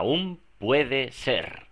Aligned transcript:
Aún 0.00 0.40
puede 0.56 1.12
ser. 1.12 1.66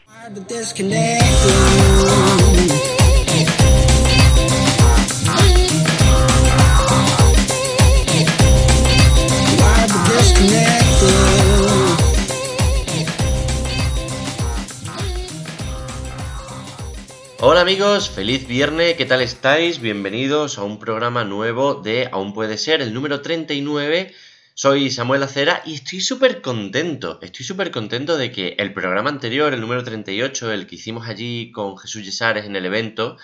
Hola 17.40 17.62
amigos, 17.62 18.10
feliz 18.10 18.46
viernes, 18.46 18.96
¿qué 18.98 19.06
tal 19.06 19.22
estáis? 19.22 19.80
Bienvenidos 19.80 20.58
a 20.58 20.64
un 20.64 20.78
programa 20.78 21.24
nuevo 21.24 21.76
de 21.76 22.10
Aún 22.12 22.34
puede 22.34 22.58
ser, 22.58 22.82
el 22.82 22.92
número 22.92 23.22
39. 23.22 24.12
Soy 24.60 24.90
Samuel 24.90 25.22
Acera 25.22 25.62
y 25.64 25.74
estoy 25.74 26.00
súper 26.00 26.40
contento, 26.42 27.20
estoy 27.22 27.44
súper 27.44 27.70
contento 27.70 28.16
de 28.16 28.32
que 28.32 28.56
el 28.58 28.72
programa 28.72 29.08
anterior, 29.08 29.54
el 29.54 29.60
número 29.60 29.84
38, 29.84 30.50
el 30.50 30.66
que 30.66 30.74
hicimos 30.74 31.06
allí 31.06 31.52
con 31.52 31.78
Jesús 31.78 32.04
Yesares 32.04 32.44
en 32.44 32.56
el 32.56 32.66
evento, 32.66 33.18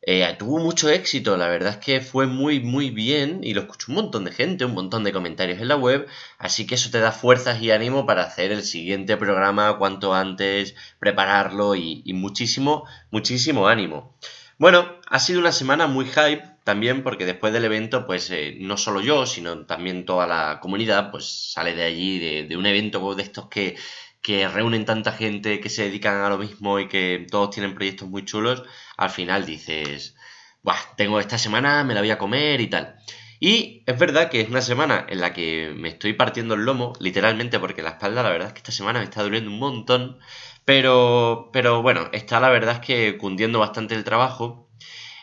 eh, 0.00 0.24
tuvo 0.38 0.60
mucho 0.60 0.88
éxito, 0.88 1.36
la 1.36 1.48
verdad 1.48 1.72
es 1.72 1.84
que 1.84 2.00
fue 2.00 2.28
muy 2.28 2.60
muy 2.60 2.90
bien 2.90 3.40
y 3.42 3.54
lo 3.54 3.62
escuchó 3.62 3.86
un 3.90 3.96
montón 3.96 4.24
de 4.24 4.30
gente, 4.30 4.64
un 4.64 4.74
montón 4.74 5.02
de 5.02 5.12
comentarios 5.12 5.60
en 5.60 5.66
la 5.66 5.76
web, 5.76 6.06
así 6.38 6.68
que 6.68 6.76
eso 6.76 6.88
te 6.92 7.00
da 7.00 7.10
fuerzas 7.10 7.60
y 7.60 7.72
ánimo 7.72 8.06
para 8.06 8.22
hacer 8.22 8.52
el 8.52 8.62
siguiente 8.62 9.16
programa 9.16 9.78
cuanto 9.78 10.14
antes, 10.14 10.76
prepararlo 11.00 11.74
y, 11.74 12.04
muchísimo, 12.14 12.84
muchísimo 13.10 13.66
ánimo. 13.66 14.16
Bueno, 14.56 15.00
ha 15.08 15.18
sido 15.18 15.40
una 15.40 15.50
semana 15.50 15.88
muy 15.88 16.04
hype 16.04 16.55
también 16.66 17.04
porque 17.04 17.26
después 17.26 17.52
del 17.52 17.64
evento, 17.64 18.06
pues 18.06 18.28
eh, 18.30 18.56
no 18.58 18.76
solo 18.76 19.00
yo, 19.00 19.24
sino 19.24 19.66
también 19.66 20.04
toda 20.04 20.26
la 20.26 20.58
comunidad, 20.60 21.12
pues 21.12 21.52
sale 21.52 21.76
de 21.76 21.84
allí, 21.84 22.18
de, 22.18 22.56
un 22.56 22.66
evento 22.66 23.14
de 23.14 23.22
estos 23.22 23.48
que, 23.48 23.76
que 24.20 24.48
reúnen 24.48 24.84
tanta 24.84 25.12
gente, 25.12 25.60
que 25.60 25.70
se 25.70 25.84
dedican 25.84 26.16
a 26.24 26.28
lo 26.28 26.38
mismo 26.38 26.80
y 26.80 26.88
que 26.88 27.24
todos 27.30 27.50
tienen 27.50 27.76
proyectos 27.76 28.08
muy 28.08 28.24
chulos, 28.24 28.64
al 28.96 29.10
final 29.10 29.46
dices, 29.46 30.16
Buah, 30.64 30.96
tengo 30.96 31.20
esta 31.20 31.38
semana, 31.38 31.84
me 31.84 31.94
la 31.94 32.00
voy 32.00 32.10
a 32.10 32.18
comer 32.18 32.60
y 32.60 32.66
tal. 32.68 32.96
Y 33.38 33.84
es 33.86 33.96
verdad 33.98 34.28
que 34.28 34.40
es 34.40 34.48
una 34.48 34.60
semana 34.62 35.06
en 35.08 35.20
la 35.20 35.32
que 35.32 35.72
me 35.76 35.88
estoy 35.90 36.14
partiendo 36.14 36.54
el 36.54 36.64
lomo, 36.64 36.94
literalmente, 36.98 37.60
porque 37.60 37.82
la 37.82 37.90
espalda, 37.90 38.24
la 38.24 38.30
verdad 38.30 38.48
es 38.48 38.54
que 38.54 38.58
esta 38.58 38.72
semana 38.72 38.98
me 38.98 39.04
está 39.04 39.22
doliendo 39.22 39.50
un 39.50 39.60
montón. 39.60 40.18
Pero, 40.64 41.50
pero 41.52 41.80
bueno, 41.82 42.08
está 42.12 42.40
la 42.40 42.48
verdad 42.48 42.74
es 42.76 42.80
que 42.80 43.18
cundiendo 43.18 43.60
bastante 43.60 43.94
el 43.94 44.02
trabajo. 44.02 44.65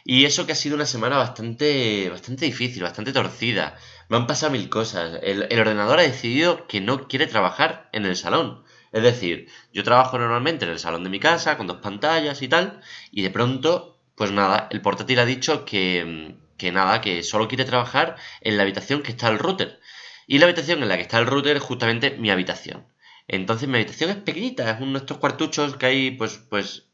Y 0.06 0.26
eso 0.26 0.46
que 0.46 0.52
ha 0.52 0.56
sido 0.56 0.76
una 0.76 0.86
semana 0.86 1.18
bastante, 1.18 2.10
bastante 2.10 2.46
difícil, 2.46 2.84
bastante 2.84 3.14
torcida. 3.14 3.78
Me 4.10 4.18
han 4.18 4.28
pasado 4.28 4.52
mil 4.52 4.70
cosas. 4.70 5.20
El, 5.24 5.48
el 5.50 5.60
ordenador 5.60 6.00
ha 6.00 6.04
decidido 6.04 6.68
que 6.68 6.82
no 6.82 7.08
quiere 7.08 7.28
trabajar 7.28 7.90
en 7.94 8.06
el 8.06 8.18
salón. 8.18 8.64
Es 8.92 9.02
decir, 9.02 9.48
yo 9.74 9.84
trabajo 9.84 10.20
normalmente 10.20 10.66
en 10.66 10.72
el 10.72 10.80
salón 10.80 11.04
de 11.04 11.10
mi 11.10 11.20
casa, 11.20 11.58
con 11.58 11.68
dos 11.68 11.78
pantallas 11.78 12.42
y 12.42 12.48
tal, 12.48 12.82
y 13.12 13.24
de 13.24 13.32
pronto, 13.32 14.00
pues 14.16 14.32
nada, 14.32 14.68
el 14.72 14.82
portátil 14.82 15.20
ha 15.20 15.26
dicho 15.26 15.66
que, 15.66 16.36
que 16.58 16.72
nada, 16.72 17.02
que 17.02 17.24
solo 17.24 17.48
quiere 17.48 17.66
trabajar 17.66 18.18
en 18.42 18.58
la 18.58 18.64
habitación 18.64 19.02
que 19.02 19.12
está 19.12 19.30
el 19.30 19.40
router. 19.40 19.80
Y 20.28 20.38
la 20.38 20.46
habitación 20.46 20.84
en 20.84 20.90
la 20.90 20.98
que 20.98 21.02
está 21.02 21.20
el 21.20 21.28
router 21.28 21.58
es 21.58 21.64
justamente 21.64 22.12
mi 22.12 22.30
habitación. 22.30 22.86
Entonces 23.28 23.68
mi 23.68 23.78
habitación 23.78 24.10
es 24.12 24.18
pequeñita, 24.18 24.70
es 24.70 24.82
uno 24.82 24.94
de 24.94 25.00
estos 25.00 25.18
cuartuchos 25.18 25.76
que 25.78 25.86
hay, 25.86 26.12
pues, 26.12 26.38
pues, 26.50 26.88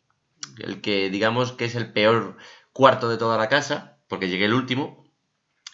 el 0.60 0.82
que 0.82 1.10
digamos 1.10 1.52
que 1.52 1.66
es 1.66 1.76
el 1.76 1.92
peor 1.92 2.38
cuarto 2.80 3.10
de 3.10 3.18
toda 3.18 3.38
la 3.38 3.50
casa, 3.50 4.00
porque 4.08 4.30
llegué 4.30 4.46
el 4.46 4.54
último, 4.54 5.04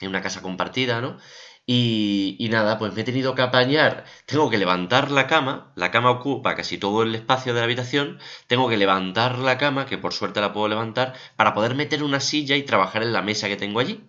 en 0.01 0.09
una 0.09 0.23
casa 0.23 0.41
compartida, 0.41 1.01
¿no? 1.01 1.19
Y, 1.67 2.47
nada, 2.49 2.79
pues 2.79 2.93
me 2.95 3.01
he 3.01 3.03
tenido 3.03 3.35
que 3.35 3.43
apañar. 3.43 4.05
Tengo 4.25 4.49
que 4.49 4.57
levantar 4.57 5.11
la 5.11 5.27
cama. 5.27 5.71
La 5.75 5.91
cama 5.91 6.09
ocupa 6.09 6.55
casi 6.55 6.79
todo 6.79 7.03
el 7.03 7.13
espacio 7.13 7.53
de 7.53 7.59
la 7.59 7.65
habitación. 7.65 8.19
Tengo 8.47 8.69
que 8.69 8.77
levantar 8.77 9.37
la 9.37 9.59
cama, 9.59 9.85
que 9.85 9.99
por 9.99 10.13
suerte 10.13 10.41
la 10.41 10.51
puedo 10.51 10.67
levantar, 10.67 11.13
para 11.35 11.53
poder 11.53 11.75
meter 11.75 12.03
una 12.03 12.19
silla 12.19 12.55
y 12.55 12.63
trabajar 12.63 13.03
en 13.03 13.13
la 13.13 13.21
mesa 13.21 13.47
que 13.49 13.57
tengo 13.57 13.79
allí. 13.79 14.03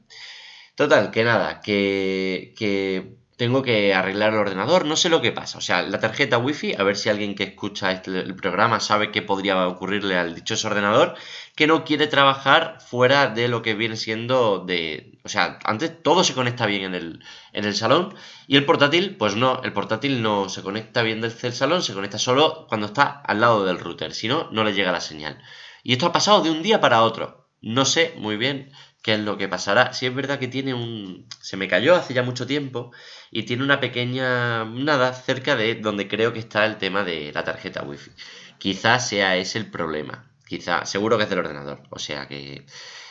Total, 0.75 1.11
que 1.11 1.23
nada, 1.25 1.61
que, 1.61 2.55
que 2.57 3.19
tengo 3.37 3.63
que 3.63 3.93
arreglar 3.95 4.33
el 4.33 4.39
ordenador, 4.39 4.87
no 4.87 4.97
sé 4.97 5.11
lo 5.11 5.21
que 5.21 5.31
pasa. 5.31 5.59
O 5.59 5.61
sea, 5.61 5.83
la 5.83 6.01
tarjeta 6.01 6.39
wifi, 6.39 6.75
a 6.75 6.83
ver 6.83 6.97
si 6.97 7.11
alguien 7.11 7.35
que 7.35 7.45
escucha 7.45 7.93
este, 7.93 8.19
el 8.21 8.35
programa 8.35 8.81
sabe 8.81 9.13
qué 9.13 9.21
podría 9.21 9.69
ocurrirle 9.69 10.17
al 10.17 10.35
dichoso 10.35 10.69
ordenador, 10.69 11.15
que 11.55 11.67
no 11.67 11.85
quiere 11.85 12.07
trabajar 12.07 12.79
fuera 12.81 13.29
de 13.29 13.49
lo 13.49 13.61
que 13.61 13.75
viene 13.75 13.97
siendo 13.97 14.65
de... 14.65 15.19
O 15.23 15.29
sea, 15.29 15.59
antes 15.65 16.03
todo 16.03 16.25
se 16.25 16.33
conecta 16.33 16.65
bien 16.65 16.85
en 16.85 16.95
el, 16.95 17.25
en 17.53 17.65
el 17.67 17.75
salón 17.75 18.15
y 18.47 18.57
el 18.57 18.65
portátil, 18.65 19.17
pues 19.17 19.37
no, 19.37 19.61
el 19.63 19.73
portátil 19.73 20.23
no 20.23 20.49
se 20.49 20.63
conecta 20.63 21.03
bien 21.03 21.21
desde 21.21 21.49
el 21.49 21.55
salón, 21.55 21.83
se 21.83 21.93
conecta 21.93 22.19
solo 22.19 22.67
cuando 22.69 22.87
está 22.87 23.05
al 23.05 23.41
lado 23.41 23.67
del 23.67 23.79
router, 23.79 24.15
si 24.15 24.29
no, 24.29 24.49
no 24.51 24.65
le 24.65 24.73
llega 24.73 24.93
la 24.93 25.01
señal. 25.01 25.43
Y 25.83 25.93
esto 25.93 26.07
ha 26.07 26.13
pasado 26.13 26.43
de 26.43 26.51
un 26.51 26.63
día 26.63 26.81
para 26.81 27.03
otro. 27.03 27.49
No 27.61 27.85
sé 27.85 28.15
muy 28.17 28.37
bien 28.37 28.73
qué 29.07 29.15
es 29.15 29.21
lo 29.21 29.39
que 29.39 29.47
pasará. 29.47 29.93
Si 29.93 30.05
es 30.05 30.13
verdad 30.13 30.41
que 30.41 30.49
tiene 30.49 30.75
un... 30.75 31.29
Se 31.41 31.57
me 31.57 31.69
cayó 31.69 31.95
hace 31.95 32.13
ya 32.13 32.25
mucho 32.25 32.45
tiempo 32.45 32.91
y 33.31 33.45
tiene 33.45 33.63
una 33.63 33.79
pequeña... 33.79 34.65
Nada, 34.65 35.13
cerca 35.13 35.55
de 35.55 35.77
donde 35.77 36.09
creo 36.09 36.33
que 36.33 36.41
está 36.41 36.67
el 36.67 36.77
tema 36.77 37.05
de 37.05 37.31
la 37.33 37.45
tarjeta 37.45 37.85
wifi. 37.85 38.11
Quizás 38.59 39.09
sea 39.09 39.37
ese 39.37 39.59
el 39.59 39.71
problema. 39.71 40.29
Quizá, 40.49 40.85
seguro 40.87 41.19
que 41.19 41.23
es 41.23 41.31
del 41.31 41.39
ordenador. 41.39 41.85
O 41.91 42.01
sea 42.01 42.27
que... 42.27 42.67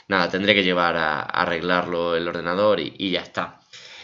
Nada, 0.10 0.28
tendré 0.30 0.54
que 0.54 0.66
llevar 0.66 0.98
a, 0.98 1.22
arreglarlo 1.22 2.18
el 2.18 2.28
ordenador 2.28 2.82
y, 2.82 3.12
ya 3.12 3.22
está. 3.22 3.62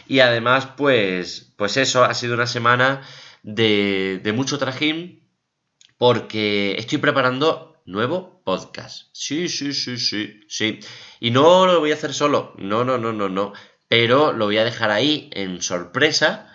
Y 0.08 0.20
además, 0.20 0.68
pues, 0.78 1.52
pues 1.58 1.76
eso, 1.76 2.04
ha 2.04 2.14
sido 2.14 2.32
una 2.32 2.46
semana 2.46 3.02
de, 3.42 4.18
de 4.24 4.32
mucho 4.32 4.58
trajín 4.58 5.28
porque 5.98 6.74
estoy 6.78 6.96
preparando 6.96 7.82
nuevo 7.84 8.42
podcast. 8.44 9.08
Sí, 9.12 9.48
sí, 9.48 9.72
sí, 9.72 9.98
sí, 9.98 10.40
sí. 10.48 10.80
Y 11.22 11.30
no 11.30 11.66
lo 11.66 11.78
voy 11.78 11.92
a 11.92 11.94
hacer 11.94 12.14
solo. 12.14 12.52
No, 12.58 12.82
no, 12.82 12.98
no, 12.98 13.12
no, 13.12 13.28
no. 13.28 13.52
Pero 13.86 14.32
lo 14.32 14.46
voy 14.46 14.58
a 14.58 14.64
dejar 14.64 14.90
ahí 14.90 15.30
en 15.32 15.62
sorpresa 15.62 16.52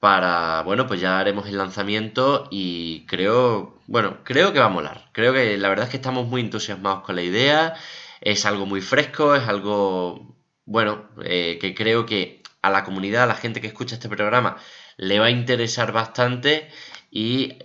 para, 0.00 0.62
bueno, 0.62 0.86
pues 0.86 1.02
ya 1.02 1.18
haremos 1.18 1.46
el 1.48 1.58
lanzamiento 1.58 2.48
y 2.50 3.04
creo, 3.04 3.78
bueno, 3.86 4.24
creo 4.24 4.54
que 4.54 4.58
va 4.58 4.66
a 4.66 4.70
molar. 4.70 5.10
Creo 5.12 5.34
que 5.34 5.58
la 5.58 5.68
verdad 5.68 5.84
es 5.84 5.90
que 5.90 5.98
estamos 5.98 6.26
muy 6.28 6.40
entusiasmados 6.40 7.04
con 7.04 7.14
la 7.14 7.22
idea. 7.24 7.74
Es 8.22 8.46
algo 8.46 8.64
muy 8.64 8.80
fresco, 8.80 9.34
es 9.34 9.46
algo, 9.46 10.34
bueno, 10.64 11.10
eh, 11.22 11.58
que 11.60 11.74
creo 11.74 12.06
que 12.06 12.42
a 12.62 12.70
la 12.70 12.84
comunidad, 12.84 13.24
a 13.24 13.26
la 13.26 13.34
gente 13.34 13.60
que 13.60 13.66
escucha 13.66 13.96
este 13.96 14.08
programa, 14.08 14.56
le 14.96 15.20
va 15.20 15.26
a 15.26 15.30
interesar 15.30 15.92
bastante 15.92 16.70
y 17.10 17.58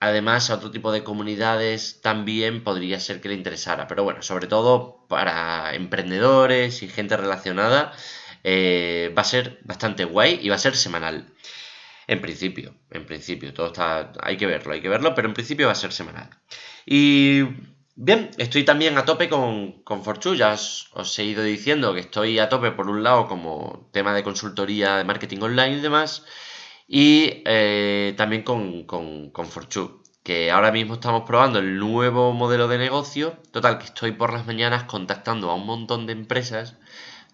Además, 0.00 0.50
a 0.50 0.56
otro 0.56 0.70
tipo 0.70 0.92
de 0.92 1.02
comunidades 1.04 2.00
también 2.02 2.62
podría 2.62 3.00
ser 3.00 3.20
que 3.20 3.28
le 3.28 3.34
interesara. 3.34 3.86
Pero 3.88 4.04
bueno, 4.04 4.22
sobre 4.22 4.46
todo 4.46 5.06
para 5.08 5.74
emprendedores 5.74 6.82
y 6.82 6.88
gente 6.88 7.16
relacionada, 7.16 7.92
eh, 8.44 9.12
va 9.16 9.22
a 9.22 9.24
ser 9.24 9.58
bastante 9.64 10.04
guay 10.04 10.38
y 10.42 10.48
va 10.50 10.56
a 10.56 10.58
ser 10.58 10.76
semanal. 10.76 11.32
En 12.08 12.20
principio, 12.20 12.74
en 12.90 13.06
principio, 13.06 13.52
todo 13.52 13.68
está. 13.68 14.12
Hay 14.22 14.36
que 14.36 14.46
verlo, 14.46 14.72
hay 14.72 14.80
que 14.80 14.88
verlo, 14.88 15.14
pero 15.14 15.28
en 15.28 15.34
principio 15.34 15.66
va 15.66 15.72
a 15.72 15.74
ser 15.76 15.92
semanal. 15.92 16.30
Y 16.84 17.42
bien, 17.96 18.30
estoy 18.38 18.64
también 18.64 18.96
a 18.98 19.04
tope 19.04 19.28
con, 19.28 19.82
con. 19.82 20.02
Ya 20.36 20.52
os, 20.52 21.18
he 21.18 21.24
ido 21.24 21.42
diciendo 21.42 21.94
que 21.94 22.00
estoy 22.00 22.38
a 22.38 22.48
tope 22.48 22.70
por 22.70 22.88
un 22.88 23.02
lado 23.02 23.26
como 23.26 23.88
tema 23.92 24.14
de 24.14 24.22
consultoría 24.22 24.96
de 24.96 25.04
marketing 25.04 25.40
online 25.40 25.78
y 25.78 25.80
demás. 25.80 26.24
Y 26.88 27.42
eh, 27.44 28.14
también 28.16 28.42
con, 28.42 28.84
con, 28.84 29.30
con 29.30 29.46
Forchu, 29.46 30.02
que 30.22 30.50
ahora 30.50 30.72
mismo 30.72 30.94
estamos 30.94 31.22
probando 31.26 31.58
el 31.58 31.78
nuevo 31.78 32.32
modelo 32.32 32.68
de 32.68 32.78
negocio. 32.78 33.38
Total, 33.52 33.78
que 33.78 33.86
estoy 33.86 34.12
por 34.12 34.32
las 34.32 34.46
mañanas 34.46 34.84
contactando 34.84 35.50
a 35.50 35.54
un 35.54 35.66
montón 35.66 36.06
de 36.06 36.12
empresas, 36.12 36.76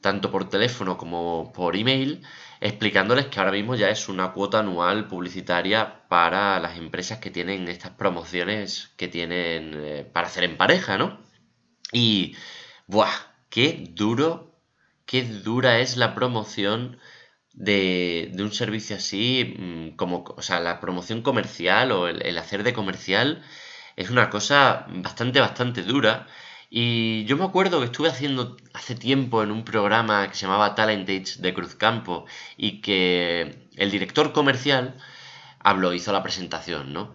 tanto 0.01 0.31
por 0.31 0.49
teléfono 0.49 0.97
como 0.97 1.53
por 1.55 1.77
email, 1.77 2.23
explicándoles 2.61 3.27
que 3.27 3.41
ahora 3.41 3.53
mismo 3.53 3.75
ya 3.75 3.91
es 3.91 4.09
una 4.09 4.33
cuota 4.33 4.61
anual 4.61 5.09
publicitaria 5.09 6.07
para 6.09 6.59
las 6.61 6.77
empresas 6.79 7.19
que 7.19 7.31
tienen 7.31 7.69
estas 7.69 7.93
promociones 7.93 8.93
que 8.97 9.09
tienen 9.09 9.73
eh, 9.75 10.11
para 10.11 10.29
hacer 10.29 10.45
en 10.45 10.57
pareja, 10.57 10.97
¿no? 10.99 11.19
Y, 11.93 12.37
¡buah! 12.87 13.11
¡Qué 13.51 13.85
duro! 13.91 14.59
¡Qué 15.07 15.25
dura 15.25 15.79
es 15.81 15.97
la 15.97 16.15
promoción! 16.15 16.99
De, 17.55 18.33
un 18.39 18.53
servicio 18.53 18.97
así, 18.97 19.55
mm, 19.59 19.97
como, 19.97 20.25
o 20.37 20.43
sea, 20.43 20.61
la 20.61 20.81
promoción 20.81 21.23
comercial 21.23 21.93
o 21.93 22.09
el, 22.09 22.39
hacer 22.39 22.63
de 22.63 22.73
comercial 22.73 23.43
es 23.97 24.11
una 24.11 24.31
cosa 24.31 24.87
bastante, 24.91 25.41
bastante 25.41 25.83
dura. 25.83 26.27
Y 26.71 27.25
yo 27.27 27.37
me 27.37 27.45
acuerdo 27.45 27.81
que 27.81 27.87
estuve 27.87 28.09
haciendo 28.09 28.57
hace 28.73 28.95
tiempo 28.95 29.43
en 29.43 29.51
un 29.51 29.65
programa 29.65 30.27
que 30.29 30.35
se 30.35 30.43
llamaba 30.47 30.75
Talent 30.75 31.09
Age 31.09 31.41
de 31.41 31.55
Cruzcampo 31.55 32.25
y 32.57 32.81
que 32.81 33.69
el 33.77 33.91
director 33.91 34.33
comercial 34.33 34.97
habló, 35.61 35.93
hizo 35.93 36.13
la 36.13 36.23
presentación, 36.23 36.93
¿no? 36.93 37.15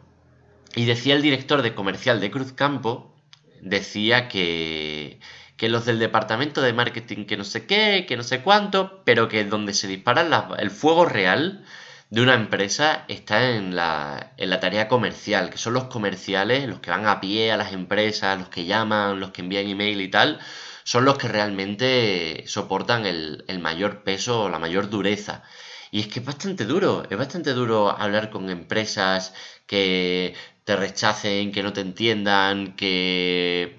Y 0.75 0.85
decía 0.85 1.15
el 1.15 1.23
director 1.23 1.63
de 1.63 1.73
comercial 1.73 2.19
de 2.21 2.31
Cruzcampo, 2.31 3.15
decía 3.61 4.27
que, 4.27 5.19
que 5.57 5.69
los 5.69 5.85
del 5.85 5.99
departamento 5.99 6.61
de 6.61 6.73
marketing 6.73 7.25
que 7.25 7.37
no 7.37 7.43
sé 7.43 7.65
qué, 7.65 8.05
que 8.07 8.15
no 8.17 8.23
sé 8.23 8.41
cuánto, 8.43 9.01
pero 9.05 9.27
que 9.27 9.43
donde 9.45 9.73
se 9.73 9.87
dispara 9.87 10.21
el 10.59 10.71
fuego 10.71 11.05
real 11.05 11.65
de 12.09 12.21
una 12.21 12.35
empresa 12.35 13.05
está 13.07 13.49
en 13.51 13.75
la, 13.75 14.33
en 14.37 14.49
la 14.49 14.59
tarea 14.59 14.87
comercial, 14.87 15.49
que 15.49 15.57
son 15.57 15.73
los 15.73 15.85
comerciales, 15.85 16.67
los 16.67 16.79
que 16.79 16.91
van 16.91 17.07
a 17.07 17.19
pie 17.19 17.51
a 17.51 17.57
las 17.57 17.73
empresas, 17.73 18.39
los 18.39 18.49
que 18.49 18.65
llaman, 18.65 19.19
los 19.19 19.31
que 19.31 19.41
envían 19.41 19.67
email 19.67 19.99
y 20.01 20.09
tal, 20.09 20.39
son 20.83 21.05
los 21.05 21.17
que 21.17 21.27
realmente 21.27 22.43
soportan 22.47 23.05
el, 23.05 23.43
el 23.47 23.59
mayor 23.59 24.03
peso 24.03 24.49
la 24.49 24.59
mayor 24.59 24.89
dureza. 24.89 25.43
Y 25.91 26.01
es 26.01 26.07
que 26.07 26.19
es 26.19 26.25
bastante 26.25 26.65
duro, 26.65 27.03
es 27.09 27.17
bastante 27.17 27.53
duro 27.53 27.89
hablar 27.89 28.29
con 28.29 28.49
empresas 28.49 29.33
que 29.65 30.35
te 30.65 30.75
rechacen, 30.75 31.51
que 31.51 31.63
no 31.63 31.73
te 31.73 31.81
entiendan, 31.81 32.75
que, 32.75 33.77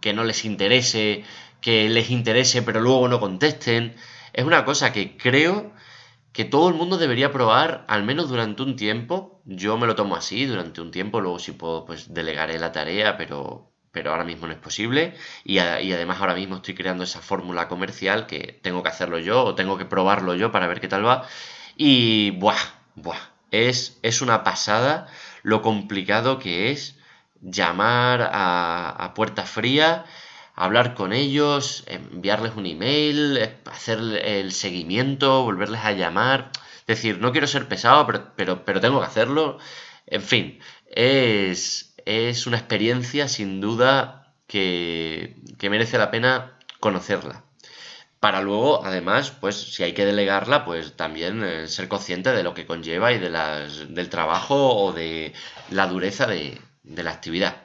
que 0.00 0.12
no 0.12 0.24
les 0.24 0.44
interese, 0.44 1.24
que 1.60 1.88
les 1.88 2.10
interese 2.10 2.62
pero 2.62 2.80
luego 2.80 3.08
no 3.08 3.20
contesten. 3.20 3.94
Es 4.32 4.44
una 4.44 4.64
cosa 4.64 4.92
que 4.92 5.16
creo 5.16 5.72
que 6.32 6.44
todo 6.44 6.68
el 6.68 6.74
mundo 6.74 6.98
debería 6.98 7.32
probar 7.32 7.84
al 7.88 8.04
menos 8.04 8.28
durante 8.28 8.62
un 8.62 8.76
tiempo. 8.76 9.40
Yo 9.44 9.76
me 9.78 9.86
lo 9.86 9.96
tomo 9.96 10.16
así, 10.16 10.46
durante 10.46 10.80
un 10.80 10.90
tiempo, 10.90 11.20
luego 11.20 11.38
si 11.38 11.52
puedo 11.52 11.84
pues 11.84 12.14
delegaré 12.14 12.58
la 12.58 12.72
tarea, 12.72 13.16
pero, 13.16 13.72
pero 13.90 14.12
ahora 14.12 14.24
mismo 14.24 14.46
no 14.46 14.52
es 14.52 14.58
posible. 14.58 15.14
Y, 15.44 15.54
y 15.54 15.58
además 15.92 16.20
ahora 16.20 16.34
mismo 16.34 16.56
estoy 16.56 16.74
creando 16.74 17.04
esa 17.04 17.20
fórmula 17.20 17.68
comercial 17.68 18.26
que 18.26 18.60
tengo 18.62 18.82
que 18.82 18.88
hacerlo 18.90 19.18
yo 19.18 19.44
o 19.44 19.54
tengo 19.54 19.78
que 19.78 19.84
probarlo 19.86 20.34
yo 20.34 20.52
para 20.52 20.66
ver 20.66 20.80
qué 20.80 20.88
tal 20.88 21.06
va. 21.06 21.26
Y 21.76 22.32
buah, 22.32 22.56
buah, 22.94 23.18
es, 23.50 23.98
es 24.02 24.22
una 24.22 24.44
pasada 24.44 25.08
lo 25.42 25.62
complicado 25.62 26.38
que 26.38 26.70
es 26.70 26.97
llamar 27.40 28.22
a, 28.32 28.90
a 28.90 29.14
puerta 29.14 29.44
fría 29.44 30.04
hablar 30.58 30.94
con 30.94 31.12
ellos, 31.12 31.84
enviarles 31.86 32.56
un 32.56 32.66
email, 32.66 33.38
hacer 33.66 34.00
el 34.24 34.52
seguimiento, 34.52 35.44
volverles 35.44 35.84
a 35.84 35.92
llamar. 35.92 36.50
Es 36.80 36.86
decir, 36.86 37.18
no 37.20 37.30
quiero 37.32 37.46
ser 37.46 37.68
pesado, 37.68 38.06
pero, 38.36 38.64
pero, 38.64 38.80
tengo 38.80 39.00
que 39.00 39.06
hacerlo. 39.06 39.58
En 40.06 40.22
fin, 40.22 40.58
es, 40.90 41.94
es 42.06 42.46
una 42.48 42.58
experiencia 42.58 43.28
sin 43.28 43.60
duda 43.60 44.34
que, 44.48 45.36
que 45.58 45.70
merece 45.70 45.96
la 45.98 46.10
pena 46.10 46.58
conocerla 46.80 47.44
para 48.20 48.42
luego, 48.42 48.84
además, 48.84 49.30
pues 49.30 49.56
si 49.74 49.84
hay 49.84 49.92
que 49.92 50.04
delegarla, 50.04 50.64
pues 50.64 50.96
también 50.96 51.44
eh, 51.44 51.68
ser 51.68 51.86
consciente 51.88 52.32
de 52.32 52.42
lo 52.42 52.52
que 52.52 52.66
conlleva 52.66 53.12
y 53.12 53.18
de 53.18 53.30
las, 53.30 53.94
del 53.94 54.08
trabajo 54.08 54.74
o 54.74 54.92
de 54.92 55.32
la 55.70 55.86
dureza 55.86 56.26
de, 56.26 56.60
de, 56.88 57.02
la 57.02 57.10
actividad. 57.10 57.62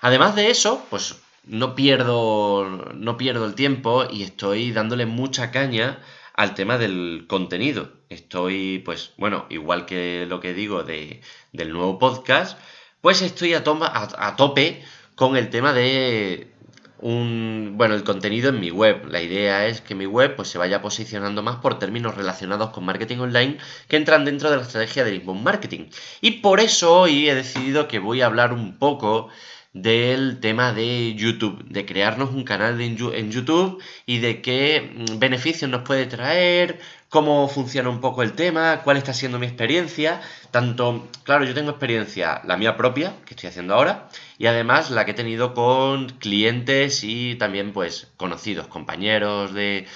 Además 0.00 0.36
de 0.36 0.50
eso, 0.50 0.84
pues 0.90 1.16
no 1.44 1.74
pierdo, 1.74 2.92
no 2.94 3.16
pierdo 3.16 3.46
el 3.46 3.54
tiempo 3.54 4.04
y 4.10 4.22
estoy 4.22 4.72
dándole 4.72 5.06
mucha 5.06 5.50
caña 5.50 6.00
al 6.34 6.54
tema 6.54 6.78
del 6.78 7.26
contenido. 7.28 7.92
Estoy, 8.08 8.80
pues, 8.84 9.12
bueno, 9.16 9.46
igual 9.48 9.86
que 9.86 10.26
lo 10.28 10.40
que 10.40 10.54
digo 10.54 10.84
de, 10.84 11.20
del 11.52 11.72
nuevo 11.72 11.98
podcast, 11.98 12.58
pues 13.00 13.22
estoy 13.22 13.54
a, 13.54 13.64
toma, 13.64 13.90
a, 13.92 14.36
tope 14.36 14.84
con 15.14 15.36
el 15.36 15.50
tema 15.50 15.72
de 15.72 16.52
un, 17.00 17.74
bueno, 17.76 17.94
el 17.94 18.04
contenido 18.04 18.50
en 18.50 18.60
mi 18.60 18.70
web. 18.70 19.06
La 19.08 19.22
idea 19.22 19.66
es 19.66 19.80
que 19.80 19.94
mi 19.94 20.06
web 20.06 20.36
pues, 20.36 20.48
se 20.48 20.58
vaya 20.58 20.82
posicionando 20.82 21.42
más 21.42 21.56
por 21.56 21.78
términos 21.78 22.16
relacionados 22.16 22.70
con 22.70 22.84
marketing 22.84 23.18
online 23.18 23.58
que 23.88 23.96
entran 23.96 24.24
dentro 24.24 24.50
de 24.50 24.56
la 24.56 24.62
estrategia 24.62 25.04
del 25.04 25.14
inbound 25.16 25.42
marketing. 25.42 25.86
Y 26.20 26.32
por 26.42 26.60
eso 26.60 27.00
hoy 27.00 27.28
he 27.28 27.34
decidido 27.34 27.88
que 27.88 27.98
voy 27.98 28.20
a 28.22 28.26
hablar 28.26 28.52
un 28.52 28.78
poco 28.78 29.28
del 29.72 30.40
tema 30.40 30.72
de 30.72 31.14
YouTube, 31.14 31.64
de 31.68 31.84
crearnos 31.84 32.30
un 32.30 32.44
canal 32.44 32.80
en 32.80 33.30
YouTube 33.30 33.82
y 34.06 34.18
de 34.18 34.40
qué 34.42 35.04
mm, 35.10 35.18
beneficios 35.18 35.70
nos 35.70 35.82
puede 35.82 36.06
traer, 36.06 36.80
cómo 37.08 37.48
funciona 37.48 37.88
un 37.88 38.00
poco 38.00 38.22
el 38.22 38.32
tema, 38.32 38.82
cuál 38.84 38.96
está 38.96 39.12
siendo 39.12 39.38
mi 39.38 39.46
experiencia. 39.46 40.20
Tanto, 40.50 41.08
claro, 41.24 41.44
yo 41.44 41.54
tengo 41.54 41.70
experiencia, 41.70 42.42
la 42.44 42.56
mía 42.56 42.76
propia, 42.76 43.14
que 43.24 43.34
estoy 43.34 43.48
haciendo 43.48 43.74
ahora, 43.74 44.08
y 44.38 44.46
además 44.46 44.90
la 44.90 45.04
que 45.04 45.12
he 45.12 45.14
tenido 45.14 45.54
con 45.54 46.08
clientes 46.10 47.04
y 47.04 47.36
también 47.36 47.72
pues 47.72 48.08
conocidos, 48.16 48.66
compañeros 48.68 49.54
de, 49.54 49.86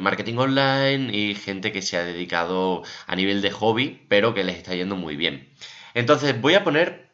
marketing 0.00 0.36
online 0.38 1.14
y 1.14 1.34
gente 1.34 1.72
que 1.72 1.82
se 1.82 1.98
ha 1.98 2.04
dedicado 2.04 2.82
a 3.06 3.16
nivel 3.16 3.42
de 3.42 3.50
hobby, 3.50 4.02
pero 4.08 4.32
que 4.34 4.44
les 4.44 4.56
está 4.56 4.74
yendo 4.74 4.96
muy 4.96 5.16
bien. 5.16 5.48
Entonces 5.94 6.40
voy 6.40 6.54
a 6.54 6.64
poner 6.64 7.06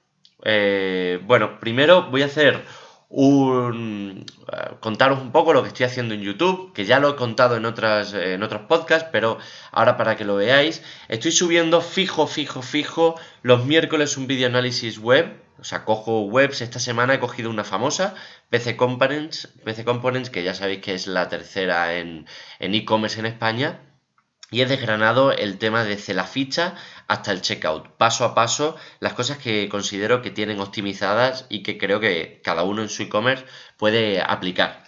eh, 0.44 1.20
bueno, 1.24 1.60
primero 1.60 2.10
voy 2.10 2.22
a 2.22 2.26
hacer 2.26 2.64
un... 3.12 4.24
Eh, 4.50 4.70
contaros 4.80 5.20
un 5.20 5.32
poco 5.32 5.52
lo 5.52 5.62
que 5.62 5.68
estoy 5.68 5.84
haciendo 5.84 6.14
en 6.14 6.22
YouTube, 6.22 6.72
que 6.72 6.86
ya 6.86 6.98
lo 6.98 7.10
he 7.10 7.16
contado 7.16 7.56
en, 7.56 7.66
otras, 7.66 8.14
en 8.14 8.42
otros 8.42 8.62
podcasts, 8.62 9.08
pero 9.12 9.38
ahora 9.70 9.96
para 9.98 10.16
que 10.16 10.24
lo 10.24 10.36
veáis, 10.36 10.82
estoy 11.08 11.30
subiendo 11.30 11.82
fijo, 11.82 12.26
fijo, 12.26 12.62
fijo 12.62 13.14
los 13.42 13.64
miércoles 13.66 14.16
un 14.16 14.26
video 14.26 14.48
análisis 14.48 14.98
web, 14.98 15.42
o 15.60 15.64
sea, 15.64 15.84
cojo 15.84 16.22
webs, 16.22 16.62
esta 16.62 16.80
semana 16.80 17.14
he 17.14 17.20
cogido 17.20 17.50
una 17.50 17.64
famosa, 17.64 18.14
PC 18.48 18.76
Components, 18.76 19.48
PC 19.62 19.84
Components, 19.84 20.30
que 20.30 20.42
ya 20.42 20.54
sabéis 20.54 20.80
que 20.80 20.94
es 20.94 21.06
la 21.06 21.28
tercera 21.28 21.94
en 21.98 22.26
e-commerce 22.58 23.20
en 23.20 23.26
España, 23.26 23.80
y 24.52 24.60
he 24.60 24.66
desgranado 24.66 25.32
el 25.32 25.58
tema 25.58 25.82
desde 25.82 26.14
la 26.14 26.24
ficha 26.24 26.76
hasta 27.08 27.32
el 27.32 27.40
checkout, 27.40 27.88
paso 27.96 28.24
a 28.24 28.34
paso, 28.34 28.76
las 29.00 29.14
cosas 29.14 29.38
que 29.38 29.68
considero 29.68 30.22
que 30.22 30.30
tienen 30.30 30.60
optimizadas 30.60 31.46
y 31.48 31.64
que 31.64 31.78
creo 31.78 31.98
que 31.98 32.40
cada 32.44 32.62
uno 32.62 32.82
en 32.82 32.88
su 32.88 33.02
e-commerce 33.02 33.44
puede 33.76 34.20
aplicar. 34.20 34.84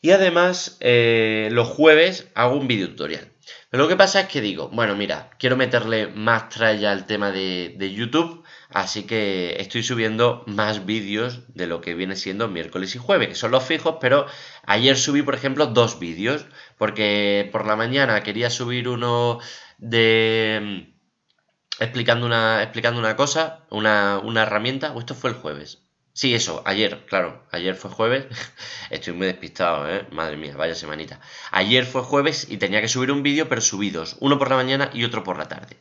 Y 0.00 0.12
además, 0.12 0.78
eh, 0.80 1.48
los 1.50 1.68
jueves 1.68 2.28
hago 2.34 2.56
un 2.56 2.68
video 2.68 2.88
tutorial. 2.88 3.30
Pero 3.68 3.82
lo 3.82 3.88
que 3.88 3.96
pasa 3.96 4.20
es 4.20 4.28
que 4.28 4.40
digo, 4.40 4.68
bueno, 4.68 4.96
mira, 4.96 5.30
quiero 5.38 5.56
meterle 5.56 6.06
más 6.06 6.48
tralla 6.48 6.92
al 6.92 7.04
tema 7.04 7.32
de, 7.32 7.74
de 7.76 7.92
YouTube, 7.92 8.39
así 8.70 9.04
que 9.04 9.56
estoy 9.60 9.82
subiendo 9.82 10.44
más 10.46 10.86
vídeos 10.86 11.42
de 11.54 11.66
lo 11.66 11.80
que 11.80 11.94
viene 11.94 12.16
siendo 12.16 12.48
miércoles 12.48 12.94
y 12.94 12.98
jueves, 12.98 13.28
que 13.28 13.34
son 13.34 13.50
los 13.50 13.64
fijos, 13.64 13.96
pero 14.00 14.26
ayer 14.64 14.96
subí, 14.96 15.22
por 15.22 15.34
ejemplo, 15.34 15.66
dos 15.66 15.98
vídeos 15.98 16.46
porque 16.78 17.48
por 17.52 17.66
la 17.66 17.76
mañana 17.76 18.22
quería 18.22 18.50
subir 18.50 18.88
uno 18.88 19.38
de 19.78 20.86
mm, 20.88 21.82
explicando 21.82 22.26
una, 22.26 22.62
explicando 22.62 23.00
una 23.00 23.16
cosa, 23.16 23.66
una, 23.70 24.18
una 24.18 24.42
herramienta, 24.42 24.92
o 24.92 25.00
esto 25.00 25.14
fue 25.14 25.30
el 25.30 25.36
jueves. 25.36 25.89
Sí, 26.12 26.34
eso, 26.34 26.62
ayer, 26.66 27.06
claro, 27.06 27.46
ayer 27.52 27.76
fue 27.76 27.90
jueves, 27.90 28.26
estoy 28.90 29.14
muy 29.14 29.28
despistado, 29.28 29.88
¿eh? 29.88 30.06
madre 30.10 30.36
mía, 30.36 30.56
vaya 30.56 30.74
semanita. 30.74 31.20
Ayer 31.52 31.86
fue 31.86 32.02
jueves 32.02 32.48
y 32.50 32.56
tenía 32.56 32.80
que 32.80 32.88
subir 32.88 33.12
un 33.12 33.22
vídeo, 33.22 33.48
pero 33.48 33.60
subí 33.60 33.90
dos, 33.90 34.16
uno 34.20 34.38
por 34.38 34.50
la 34.50 34.56
mañana 34.56 34.90
y 34.92 35.04
otro 35.04 35.22
por 35.22 35.38
la 35.38 35.46
tarde. 35.46 35.76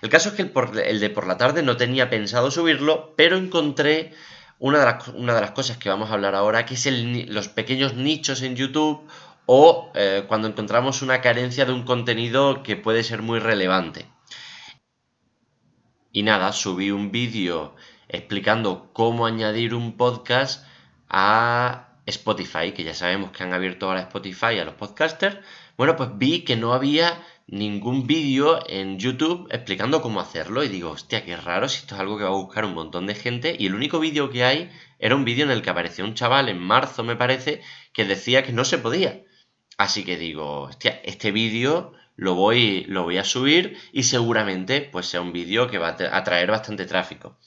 El 0.00 0.08
caso 0.08 0.30
es 0.30 0.34
que 0.34 0.50
el, 0.86 1.00
de 1.00 1.10
por 1.10 1.26
la 1.26 1.36
tarde 1.36 1.62
no 1.62 1.76
tenía 1.76 2.08
pensado 2.08 2.50
subirlo, 2.50 3.14
pero 3.16 3.36
encontré 3.36 4.12
una 4.58 4.78
de 4.78 5.40
las, 5.40 5.50
cosas 5.50 5.76
que 5.76 5.90
vamos 5.90 6.10
a 6.10 6.14
hablar 6.14 6.34
ahora, 6.34 6.64
que 6.64 6.74
es 6.74 6.86
los 7.28 7.48
pequeños 7.48 7.94
nichos 7.94 8.40
en 8.42 8.56
YouTube 8.56 9.06
o 9.46 9.92
eh, 9.94 10.24
cuando 10.26 10.48
encontramos 10.48 11.02
una 11.02 11.20
carencia 11.20 11.66
de 11.66 11.72
un 11.72 11.84
contenido 11.84 12.62
que 12.62 12.76
puede 12.76 13.04
ser 13.04 13.20
muy 13.20 13.38
relevante. 13.38 14.06
Y 16.12 16.22
nada, 16.22 16.52
subí 16.52 16.90
un 16.90 17.10
vídeo 17.10 17.74
explicando 18.08 18.90
cómo 18.92 19.26
añadir 19.26 19.74
un 19.74 19.96
podcast 19.96 20.66
a 21.08 21.88
Spotify, 22.06 22.72
que 22.72 22.84
ya 22.84 22.94
sabemos 22.94 23.30
que 23.30 23.42
han 23.42 23.52
abierto 23.52 23.86
ahora 23.86 24.00
Spotify 24.00 24.58
a 24.58 24.64
los 24.64 24.74
podcasters. 24.74 25.38
Bueno, 25.76 25.96
pues 25.96 26.10
vi 26.14 26.40
que 26.40 26.56
no 26.56 26.72
había 26.72 27.22
ningún 27.46 28.06
vídeo 28.06 28.60
en 28.68 28.98
YouTube 28.98 29.48
explicando 29.50 30.00
cómo 30.00 30.20
hacerlo 30.20 30.64
y 30.64 30.68
digo, 30.68 30.90
hostia, 30.90 31.24
qué 31.24 31.36
raro 31.36 31.68
si 31.68 31.78
esto 31.78 31.94
es 31.94 32.00
algo 32.00 32.16
que 32.16 32.24
va 32.24 32.30
a 32.30 32.34
buscar 32.34 32.64
un 32.64 32.74
montón 32.74 33.06
de 33.06 33.14
gente 33.14 33.56
y 33.58 33.66
el 33.66 33.74
único 33.74 34.00
vídeo 34.00 34.30
que 34.30 34.44
hay 34.44 34.70
era 34.98 35.14
un 35.14 35.24
vídeo 35.24 35.44
en 35.44 35.50
el 35.50 35.62
que 35.62 35.70
apareció 35.70 36.04
un 36.04 36.14
chaval 36.14 36.48
en 36.48 36.58
marzo, 36.58 37.04
me 37.04 37.16
parece, 37.16 37.60
que 37.92 38.04
decía 38.04 38.42
que 38.42 38.52
no 38.52 38.64
se 38.64 38.78
podía. 38.78 39.22
Así 39.76 40.04
que 40.04 40.16
digo, 40.16 40.62
hostia, 40.62 41.00
este 41.04 41.32
vídeo 41.32 41.92
lo 42.16 42.34
voy, 42.34 42.86
a 43.18 43.24
subir 43.24 43.76
y 43.92 44.04
seguramente 44.04 44.80
pues 44.80 45.06
sea 45.06 45.20
un 45.20 45.32
vídeo 45.32 45.68
que 45.68 45.78
va 45.78 45.88
a 45.88 46.16
atraer 46.16 46.50
bastante 46.50 46.86
tráfico. 46.86 47.38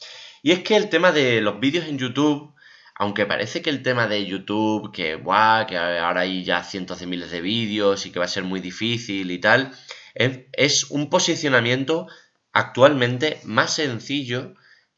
Y 0.48 0.54
es 0.54 0.60
que 0.60 0.77
el 0.77 0.88
tema 0.88 1.12
de 1.12 1.42
los 1.42 1.60
vídeos 1.60 1.88
en 1.88 1.98
YouTube, 1.98 2.56
aunque 2.96 3.25
parece 3.25 3.62
que 3.62 3.70
el 3.70 3.84
tema 3.84 4.08
de 4.08 4.25
YouTube, 4.25 4.94
que 4.94 5.16
guau, 5.16 5.68
que 5.68 5.77
ahora 5.77 6.22
hay 6.22 6.46
ya 6.46 6.63
cientos 6.63 7.01
de 7.01 7.06
miles 7.06 7.32
de 7.32 7.42
vídeos 7.42 8.06
y 8.06 8.12
que 8.12 8.20
va 8.20 8.24
a 8.24 8.30
ser 8.30 8.46
muy 8.46 8.62
difícil 8.62 9.30
y 9.30 9.39
tal, 9.39 9.74
es 10.16 10.89
un 10.89 11.10
posicionamiento 11.10 12.08
actualmente 12.54 13.42
más 13.44 13.74
sencillo 13.74 14.54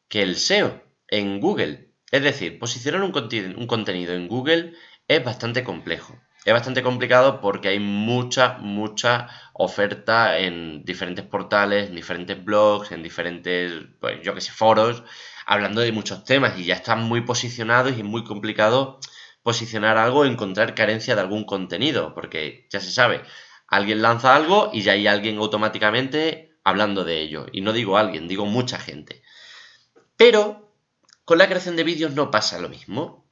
que 0.08 0.22
el 0.22 0.36
SEO 0.36 0.84
en 1.08 1.40
Google. 1.40 1.94
Es 2.12 2.22
decir, 2.22 2.60
posicionar 2.60 3.02
un, 3.02 3.12
contenido 3.12 4.14
en 4.14 4.28
Google 4.28 4.74
es 5.08 5.24
bastante 5.24 5.64
complejo. 5.64 6.16
Es 6.46 6.54
bastante 6.54 6.84
complicado 6.84 7.42
porque 7.42 7.70
hay 7.70 7.80
mucha, 7.80 8.60
mucha 8.60 9.28
oferta 9.54 10.38
en 10.38 10.86
diferentes 10.86 11.26
portales, 11.26 11.90
en 11.90 11.96
diferentes 11.96 12.46
blogs, 12.46 12.92
en 12.92 13.02
diferentes, 13.02 13.74
pues 14.00 14.22
yo 14.22 14.36
que 14.36 14.42
sé, 14.42 14.52
foros, 14.52 15.04
hablando 15.50 15.82
de 15.82 15.92
muchos 15.92 16.26
temas 16.26 16.60
y 16.60 16.66
ya 16.66 16.76
están 16.76 17.02
muy 17.02 17.22
posicionados 17.22 17.94
y 17.94 18.02
es 18.02 18.04
muy 18.04 18.24
complicado 18.24 19.00
posicionar 19.42 19.98
algo 19.98 20.20
o 20.20 20.26
encontrar 20.26 20.76
carencia 20.76 21.16
de 21.16 21.22
algún 21.22 21.44
contenido, 21.44 22.14
porque 22.14 22.68
ya 22.70 22.80
se 22.80 22.92
sabe, 22.92 23.24
alguien 23.68 24.04
lanza 24.04 24.36
algo 24.36 24.70
y 24.72 24.84
ya 24.84 24.92
hay 24.92 25.08
alguien 25.08 25.40
automáticamente 25.40 26.56
hablando 26.64 27.04
de 27.04 27.22
ello. 27.22 27.48
Y 27.52 27.62
no 27.62 27.74
digo 27.74 27.98
alguien, 27.98 28.28
digo 28.28 28.46
mucha 28.46 28.78
gente. 28.78 29.24
Pero 30.18 30.72
con 31.26 31.40
la 31.40 31.48
creación 31.48 31.76
de 31.76 31.84
vídeos 31.84 32.14
no 32.14 32.30
pasa 32.30 32.60
lo 32.60 32.70
mismo. 32.70 33.28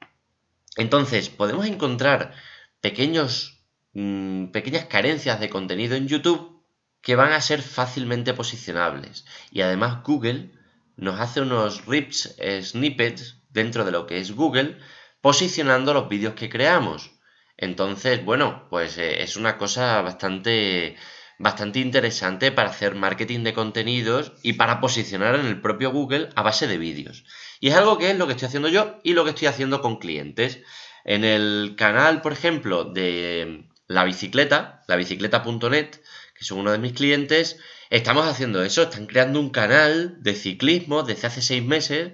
Entonces, 0.76 1.28
podemos 1.28 1.66
encontrar 1.66 2.34
pequeños, 2.80 3.62
mm, 3.92 4.46
pequeñas 4.46 4.86
carencias 4.86 5.38
de 5.38 5.50
contenido 5.50 5.94
en 5.94 6.08
YouTube 6.08 6.64
que 7.00 7.14
van 7.14 7.30
a 7.30 7.40
ser 7.40 7.62
fácilmente 7.62 8.34
posicionables. 8.34 9.24
Y 9.52 9.60
además 9.60 10.02
Google 10.02 10.57
nos 10.98 11.20
hace 11.20 11.40
unos 11.40 11.86
rips, 11.86 12.36
snippets 12.62 13.40
dentro 13.48 13.84
de 13.84 13.92
lo 13.92 14.06
que 14.06 14.18
es 14.18 14.32
Google, 14.32 14.76
posicionando 15.20 15.94
los 15.94 16.08
vídeos 16.08 16.34
que 16.34 16.50
creamos. 16.50 17.12
Entonces, 17.56 18.24
bueno, 18.24 18.66
pues 18.68 18.98
eh, 18.98 19.22
es 19.22 19.36
una 19.36 19.58
cosa 19.58 20.02
bastante, 20.02 20.96
bastante 21.38 21.78
interesante 21.78 22.52
para 22.52 22.70
hacer 22.70 22.94
marketing 22.94 23.44
de 23.44 23.54
contenidos 23.54 24.32
y 24.42 24.54
para 24.54 24.80
posicionar 24.80 25.36
en 25.36 25.46
el 25.46 25.60
propio 25.60 25.92
Google 25.92 26.30
a 26.34 26.42
base 26.42 26.66
de 26.66 26.78
vídeos. 26.78 27.24
Y 27.60 27.68
es 27.68 27.74
algo 27.74 27.96
que 27.98 28.10
es 28.10 28.18
lo 28.18 28.26
que 28.26 28.32
estoy 28.32 28.46
haciendo 28.46 28.68
yo 28.68 28.98
y 29.02 29.12
lo 29.12 29.24
que 29.24 29.30
estoy 29.30 29.48
haciendo 29.48 29.80
con 29.80 29.98
clientes. 29.98 30.60
En 31.04 31.24
el 31.24 31.74
canal, 31.76 32.22
por 32.22 32.32
ejemplo, 32.32 32.84
de 32.84 33.68
la 33.86 34.04
bicicleta, 34.04 34.82
la 34.88 34.96
bicicleta.net, 34.96 35.96
que 36.38 36.44
son 36.44 36.58
uno 36.58 36.70
de 36.70 36.78
mis 36.78 36.92
clientes, 36.92 37.58
estamos 37.90 38.26
haciendo 38.26 38.62
eso, 38.62 38.82
están 38.82 39.06
creando 39.06 39.40
un 39.40 39.50
canal 39.50 40.22
de 40.22 40.34
ciclismo 40.34 41.02
desde 41.02 41.26
hace 41.26 41.42
seis 41.42 41.64
meses 41.64 42.12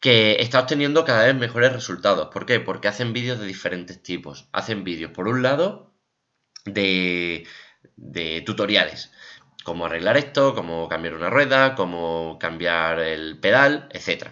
que 0.00 0.36
está 0.40 0.60
obteniendo 0.60 1.04
cada 1.04 1.26
vez 1.26 1.34
mejores 1.34 1.72
resultados. 1.72 2.28
¿Por 2.32 2.46
qué? 2.46 2.60
Porque 2.60 2.88
hacen 2.88 3.12
vídeos 3.12 3.40
de 3.40 3.46
diferentes 3.46 4.00
tipos. 4.00 4.48
Hacen 4.52 4.84
vídeos, 4.84 5.10
por 5.10 5.26
un 5.26 5.42
lado, 5.42 5.92
de, 6.64 7.46
de 7.96 8.42
tutoriales. 8.42 9.10
Cómo 9.64 9.86
arreglar 9.86 10.16
esto, 10.16 10.54
cómo 10.54 10.88
cambiar 10.88 11.14
una 11.14 11.30
rueda, 11.30 11.74
cómo 11.74 12.38
cambiar 12.38 13.00
el 13.00 13.38
pedal, 13.40 13.88
etc. 13.92 14.28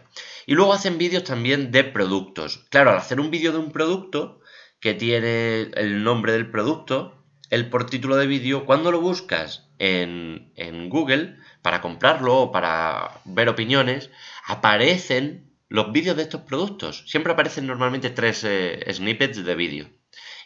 Y 0.46 0.54
luego 0.54 0.72
hacen 0.72 0.98
vídeos 0.98 1.24
también 1.24 1.72
de 1.72 1.82
productos. 1.82 2.64
Claro, 2.70 2.90
al 2.90 2.98
hacer 2.98 3.18
un 3.20 3.30
vídeo 3.32 3.50
de 3.52 3.58
un 3.58 3.72
producto 3.72 4.40
que 4.78 4.94
tiene 4.94 5.62
el 5.74 6.04
nombre 6.04 6.32
del 6.32 6.50
producto, 6.50 7.15
el 7.50 7.68
por 7.68 7.86
título 7.86 8.16
de 8.16 8.26
vídeo, 8.26 8.66
cuando 8.66 8.90
lo 8.90 9.00
buscas 9.00 9.68
en, 9.78 10.52
en 10.56 10.88
Google 10.88 11.36
para 11.62 11.80
comprarlo 11.80 12.36
o 12.36 12.52
para 12.52 13.20
ver 13.24 13.48
opiniones, 13.48 14.10
aparecen 14.46 15.52
los 15.68 15.92
vídeos 15.92 16.16
de 16.16 16.22
estos 16.22 16.42
productos. 16.42 17.04
Siempre 17.06 17.32
aparecen 17.32 17.66
normalmente 17.66 18.10
tres 18.10 18.44
eh, 18.44 18.84
snippets 18.92 19.44
de 19.44 19.54
vídeo. 19.54 19.90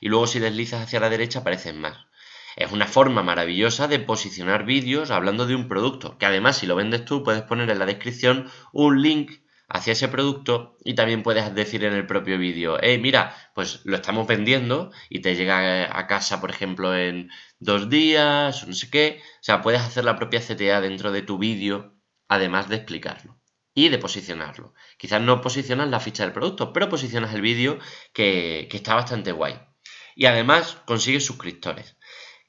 Y 0.00 0.08
luego 0.08 0.26
si 0.26 0.38
deslizas 0.38 0.82
hacia 0.82 1.00
la 1.00 1.10
derecha 1.10 1.40
aparecen 1.40 1.80
más. 1.80 2.06
Es 2.56 2.72
una 2.72 2.86
forma 2.86 3.22
maravillosa 3.22 3.86
de 3.86 4.00
posicionar 4.00 4.64
vídeos 4.64 5.10
hablando 5.10 5.46
de 5.46 5.54
un 5.54 5.68
producto, 5.68 6.18
que 6.18 6.26
además 6.26 6.58
si 6.58 6.66
lo 6.66 6.74
vendes 6.74 7.04
tú 7.04 7.22
puedes 7.22 7.42
poner 7.42 7.70
en 7.70 7.78
la 7.78 7.86
descripción 7.86 8.50
un 8.72 9.02
link 9.02 9.30
hacia 9.70 9.92
ese 9.92 10.08
producto 10.08 10.76
y 10.84 10.94
también 10.94 11.22
puedes 11.22 11.54
decir 11.54 11.84
en 11.84 11.94
el 11.94 12.06
propio 12.06 12.38
vídeo, 12.38 12.76
hey, 12.82 12.98
mira, 12.98 13.34
pues 13.54 13.80
lo 13.84 13.96
estamos 13.96 14.26
vendiendo 14.26 14.90
y 15.08 15.20
te 15.20 15.36
llega 15.36 15.96
a 15.96 16.06
casa, 16.08 16.40
por 16.40 16.50
ejemplo, 16.50 16.94
en 16.94 17.30
dos 17.60 17.88
días 17.88 18.62
o 18.62 18.66
no 18.66 18.72
sé 18.74 18.90
qué. 18.90 19.20
O 19.40 19.42
sea, 19.42 19.62
puedes 19.62 19.80
hacer 19.80 20.04
la 20.04 20.16
propia 20.16 20.40
CTA 20.40 20.80
dentro 20.80 21.12
de 21.12 21.22
tu 21.22 21.38
vídeo, 21.38 21.94
además 22.28 22.68
de 22.68 22.76
explicarlo 22.76 23.40
y 23.72 23.88
de 23.88 23.98
posicionarlo. 23.98 24.74
Quizás 24.98 25.22
no 25.22 25.40
posicionas 25.40 25.88
la 25.88 26.00
ficha 26.00 26.24
del 26.24 26.32
producto, 26.32 26.72
pero 26.72 26.88
posicionas 26.88 27.32
el 27.34 27.40
vídeo 27.40 27.78
que, 28.12 28.68
está 28.72 28.94
bastante 28.94 29.32
guay. 29.32 29.54
Y 30.16 30.26
además 30.26 30.78
consigues 30.84 31.24
suscriptores. 31.24 31.96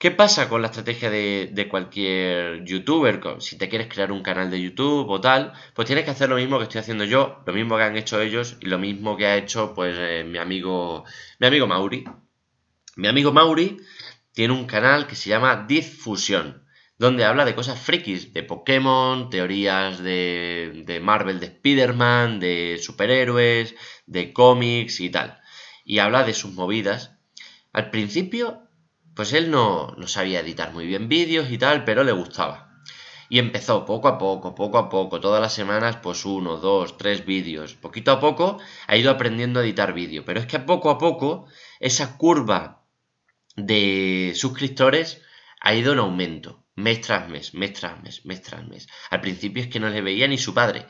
¿Qué 0.02 0.10
pasa 0.10 0.50
con 0.50 0.64
la 0.64 0.70
estrategia 0.70 1.12
de, 1.12 1.68
cualquier 1.70 2.66
youtuber? 2.66 3.22
Si 3.38 3.56
te 3.60 3.70
quieres 3.70 3.88
crear 3.88 4.12
un 4.12 4.24
canal 4.24 4.50
de 4.50 4.60
YouTube 4.60 5.08
o 5.08 5.22
tal, 5.22 5.54
pues 5.76 5.86
tienes 5.86 6.06
que 6.06 6.10
hacer 6.10 6.28
lo 6.28 6.38
mismo 6.38 6.58
que 6.58 6.64
estoy 6.64 6.80
haciendo 6.80 7.04
yo, 7.04 7.44
lo 7.46 7.54
mismo 7.54 7.78
que 7.78 7.84
han 7.84 7.96
hecho 7.96 8.20
ellos 8.20 8.58
y 8.62 8.66
lo 8.66 8.80
mismo 8.80 9.16
que 9.16 9.28
ha 9.28 9.38
hecho 9.38 9.76
pues 9.76 9.96
eh, 10.00 10.24
mi 10.24 10.40
amigo 10.40 11.04
mi 11.40 11.46
amigo 11.46 11.68
Mauri. 11.68 12.04
Mi 12.96 13.10
amigo 13.10 13.32
Mauri 13.32 13.78
tiene 14.34 14.56
un 14.56 14.66
canal 14.66 15.06
que 15.06 15.16
se 15.16 15.30
llama 15.30 15.66
Difusión 15.68 16.66
donde 16.98 17.24
habla 17.24 17.46
de 17.46 17.54
cosas 17.54 17.80
frikis, 17.80 18.34
de 18.34 18.42
Pokémon, 18.42 19.30
teorías 19.30 20.00
de, 20.00 20.84
de 20.84 21.00
Marvel, 21.00 21.40
de 21.40 21.46
Spider-Man, 21.46 22.40
de 22.40 22.80
superhéroes, 22.82 23.76
de 24.08 24.34
cómics 24.34 25.00
y 25.00 25.12
tal. 25.12 25.40
Y 25.86 26.00
habla 26.00 26.24
de 26.24 26.34
sus 26.34 26.54
movidas. 26.54 27.20
Al 27.72 27.92
principio, 27.92 28.68
pues 29.22 29.34
él 29.34 29.52
no, 29.52 29.94
no 30.00 30.08
sabía 30.08 30.40
editar 30.40 30.74
muy 30.74 30.88
bien 30.88 31.08
vídeos 31.08 31.52
y 31.52 31.60
tal, 31.60 31.84
pero 31.86 32.04
le 32.04 32.12
gustaba. 32.12 32.82
Y 33.30 33.38
empezó 33.38 33.86
poco 33.86 34.08
a 34.08 34.18
poco, 34.18 34.56
poco 34.56 34.80
a 34.80 34.90
poco, 34.90 35.20
todas 35.22 35.40
las 35.40 35.54
semanas, 35.54 35.98
pues 35.98 36.26
uno, 36.26 36.58
dos, 36.58 36.98
tres 36.98 37.24
vídeos. 37.24 37.76
Poquito 37.76 38.10
a 38.14 38.20
poco 38.20 38.58
ha 38.88 38.98
ido 38.98 39.12
aprendiendo 39.12 39.60
a 39.60 39.64
editar 39.64 39.94
vídeo. 39.94 40.26
Pero 40.26 40.40
es 40.40 40.48
que 40.48 40.58
poco 40.58 40.90
a 40.90 40.98
poco 40.98 41.46
esa 41.80 42.18
curva 42.18 42.84
de 43.56 44.34
suscriptores 44.34 45.22
ha 45.60 45.76
ido 45.76 45.94
en 45.94 46.00
aumento 46.00 46.66
mes 46.74 47.02
tras 47.02 47.30
mes, 47.30 47.54
mes 47.54 47.74
tras 47.74 48.02
mes, 48.02 48.26
mes 48.26 48.42
tras 48.42 48.68
mes. 48.68 48.88
Al 49.12 49.22
principio 49.22 49.62
es 49.62 49.70
que 49.70 49.80
no 49.80 49.90
le 49.90 50.02
veía 50.02 50.28
ni 50.28 50.40
su 50.40 50.56
padre, 50.56 50.88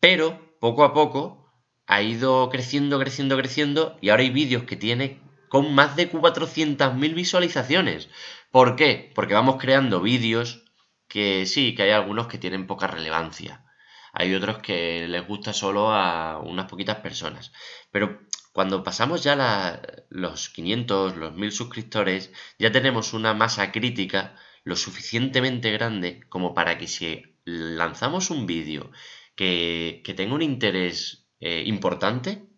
pero 0.00 0.56
poco 0.58 0.84
a 0.84 0.94
poco 0.94 1.52
ha 1.86 2.00
ido 2.00 2.48
creciendo, 2.48 2.98
creciendo, 2.98 3.36
creciendo 3.36 3.98
y 4.00 4.08
ahora 4.08 4.22
hay 4.22 4.30
vídeos 4.30 4.62
que 4.62 4.76
tiene 4.76 5.20
con 5.54 5.72
más 5.72 5.94
de 5.94 6.10
400.000 6.10 7.14
visualizaciones. 7.14 8.08
¿Por 8.50 8.74
qué? 8.74 9.12
Porque 9.14 9.34
vamos 9.34 9.54
creando 9.60 10.00
vídeos 10.00 10.64
que 11.06 11.46
sí, 11.46 11.76
que 11.76 11.84
hay 11.84 11.90
algunos 11.90 12.26
que 12.26 12.38
tienen 12.38 12.66
poca 12.66 12.88
relevancia. 12.88 13.64
Hay 14.12 14.34
otros 14.34 14.58
que 14.58 15.06
les 15.06 15.24
gusta 15.24 15.52
solo 15.52 15.92
a 15.92 16.40
unas 16.40 16.68
poquitas 16.68 16.96
personas. 16.96 17.52
Pero 17.92 18.26
cuando 18.52 18.82
pasamos 18.82 19.22
ya 19.22 19.80
los 20.08 20.48
500, 20.48 21.16
los 21.18 21.34
1000 21.34 21.52
suscriptores, 21.52 22.32
ya 22.58 22.72
tenemos 22.72 23.12
una 23.12 23.32
masa 23.32 23.70
crítica 23.70 24.34
lo 24.64 24.74
suficientemente 24.74 25.70
grande 25.70 26.24
como 26.28 26.52
para 26.52 26.78
que 26.78 26.88
si 26.88 27.22
lanzamos 27.44 28.30
un 28.30 28.46
vídeo 28.46 28.90
que, 29.36 30.02
tenga 30.16 30.34
un 30.34 30.42
interés 30.42 31.28
eh, 31.38 31.62
importante, 31.64 32.48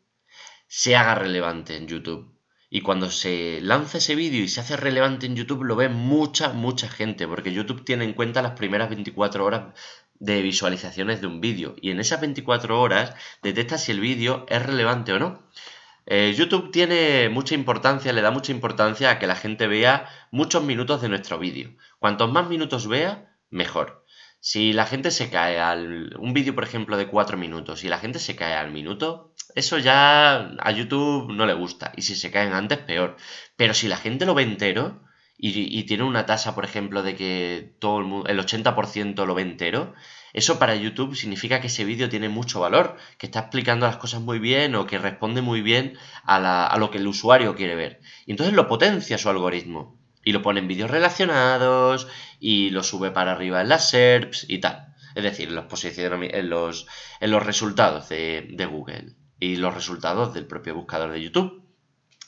se 0.66 0.96
haga 0.96 1.14
relevante 1.14 1.76
en 1.76 1.88
YouTube. 1.88 2.35
Y 2.68 2.80
cuando 2.80 3.10
se 3.10 3.60
lanza 3.62 3.98
ese 3.98 4.14
vídeo 4.14 4.42
y 4.42 4.48
se 4.48 4.60
hace 4.60 4.76
relevante 4.76 5.26
en 5.26 5.36
YouTube, 5.36 5.64
lo 5.64 5.76
ve 5.76 5.88
mucha, 5.88 6.52
mucha 6.52 6.88
gente, 6.88 7.28
porque 7.28 7.52
YouTube 7.52 7.84
tiene 7.84 8.04
en 8.04 8.12
cuenta 8.12 8.42
las 8.42 8.52
primeras 8.52 8.88
24 8.88 9.44
horas 9.44 9.74
de 10.18 10.42
visualizaciones 10.42 11.20
de 11.20 11.28
un 11.28 11.40
vídeo. 11.40 11.76
Y 11.80 11.90
en 11.90 12.00
esas 12.00 12.20
24 12.20 12.80
horas 12.80 13.14
detecta 13.42 13.78
si 13.78 13.92
el 13.92 14.00
vídeo 14.00 14.46
es 14.48 14.64
relevante 14.64 15.12
o 15.12 15.18
no. 15.18 15.42
Eh, 16.06 16.34
YouTube 16.36 16.70
tiene 16.70 17.28
mucha 17.28 17.54
importancia, 17.54 18.12
le 18.12 18.22
da 18.22 18.30
mucha 18.30 18.52
importancia 18.52 19.10
a 19.10 19.18
que 19.18 19.26
la 19.26 19.36
gente 19.36 19.66
vea 19.66 20.08
muchos 20.30 20.62
minutos 20.62 21.02
de 21.02 21.08
nuestro 21.08 21.38
vídeo. 21.38 21.76
Cuantos 21.98 22.30
más 22.32 22.48
minutos 22.48 22.86
vea, 22.86 23.36
mejor. 23.50 24.04
Si 24.40 24.72
la 24.72 24.86
gente 24.86 25.10
se 25.10 25.30
cae 25.30 25.60
al... 25.60 26.16
Un 26.18 26.32
vídeo, 26.32 26.54
por 26.54 26.64
ejemplo, 26.64 26.96
de 26.96 27.08
4 27.08 27.36
minutos, 27.36 27.82
y 27.84 27.88
la 27.88 27.98
gente 27.98 28.20
se 28.20 28.36
cae 28.36 28.54
al 28.54 28.70
minuto, 28.70 29.34
eso 29.56 29.78
ya 29.78 30.52
a 30.60 30.70
YouTube 30.70 31.32
no 31.32 31.46
le 31.46 31.54
gusta. 31.54 31.92
Y 31.96 32.02
si 32.02 32.14
se 32.14 32.30
caen 32.30 32.52
antes, 32.52 32.78
peor. 32.78 33.16
Pero 33.56 33.72
si 33.72 33.88
la 33.88 33.96
gente 33.96 34.26
lo 34.26 34.34
ve 34.34 34.42
entero 34.42 35.02
y, 35.38 35.82
tiene 35.84 36.04
una 36.04 36.26
tasa, 36.26 36.54
por 36.54 36.64
ejemplo, 36.66 37.02
de 37.02 37.16
que 37.16 37.74
todo 37.80 38.24
el, 38.26 38.38
el 38.38 38.38
80% 38.38 39.26
lo 39.26 39.34
ve 39.34 39.42
entero, 39.42 39.94
eso 40.34 40.58
para 40.58 40.76
YouTube 40.76 41.16
significa 41.16 41.62
que 41.62 41.68
ese 41.68 41.86
vídeo 41.86 42.10
tiene 42.10 42.28
mucho 42.28 42.60
valor, 42.60 42.98
que 43.16 43.26
está 43.26 43.40
explicando 43.40 43.86
las 43.86 43.96
cosas 43.96 44.20
muy 44.20 44.38
bien 44.38 44.74
o 44.74 44.86
que 44.86 44.98
responde 44.98 45.40
muy 45.40 45.62
bien 45.62 45.98
a, 46.24 46.76
lo 46.78 46.90
que 46.90 46.98
el 46.98 47.06
usuario 47.08 47.54
quiere 47.54 47.76
ver. 47.76 48.00
Y 48.26 48.32
entonces 48.32 48.54
lo 48.54 48.68
potencia 48.68 49.16
su 49.16 49.30
algoritmo. 49.30 49.98
Y 50.22 50.32
lo 50.32 50.42
pone 50.42 50.60
en 50.60 50.68
vídeos 50.68 50.90
relacionados 50.90 52.08
y 52.40 52.70
lo 52.70 52.82
sube 52.82 53.10
para 53.10 53.32
arriba 53.32 53.62
en 53.62 53.70
las 53.70 53.88
SERPs 53.88 54.44
y 54.48 54.58
tal. 54.58 54.94
Es 55.14 55.22
decir, 55.22 55.48
en 55.48 56.50
los, 56.50 56.86
resultados 57.20 58.08
de 58.10 58.68
Google 58.70 59.14
y 59.38 59.56
los 59.56 59.74
resultados 59.74 60.34
del 60.34 60.46
propio 60.46 60.74
buscador 60.74 61.12
de 61.12 61.22
YouTube. 61.22 61.62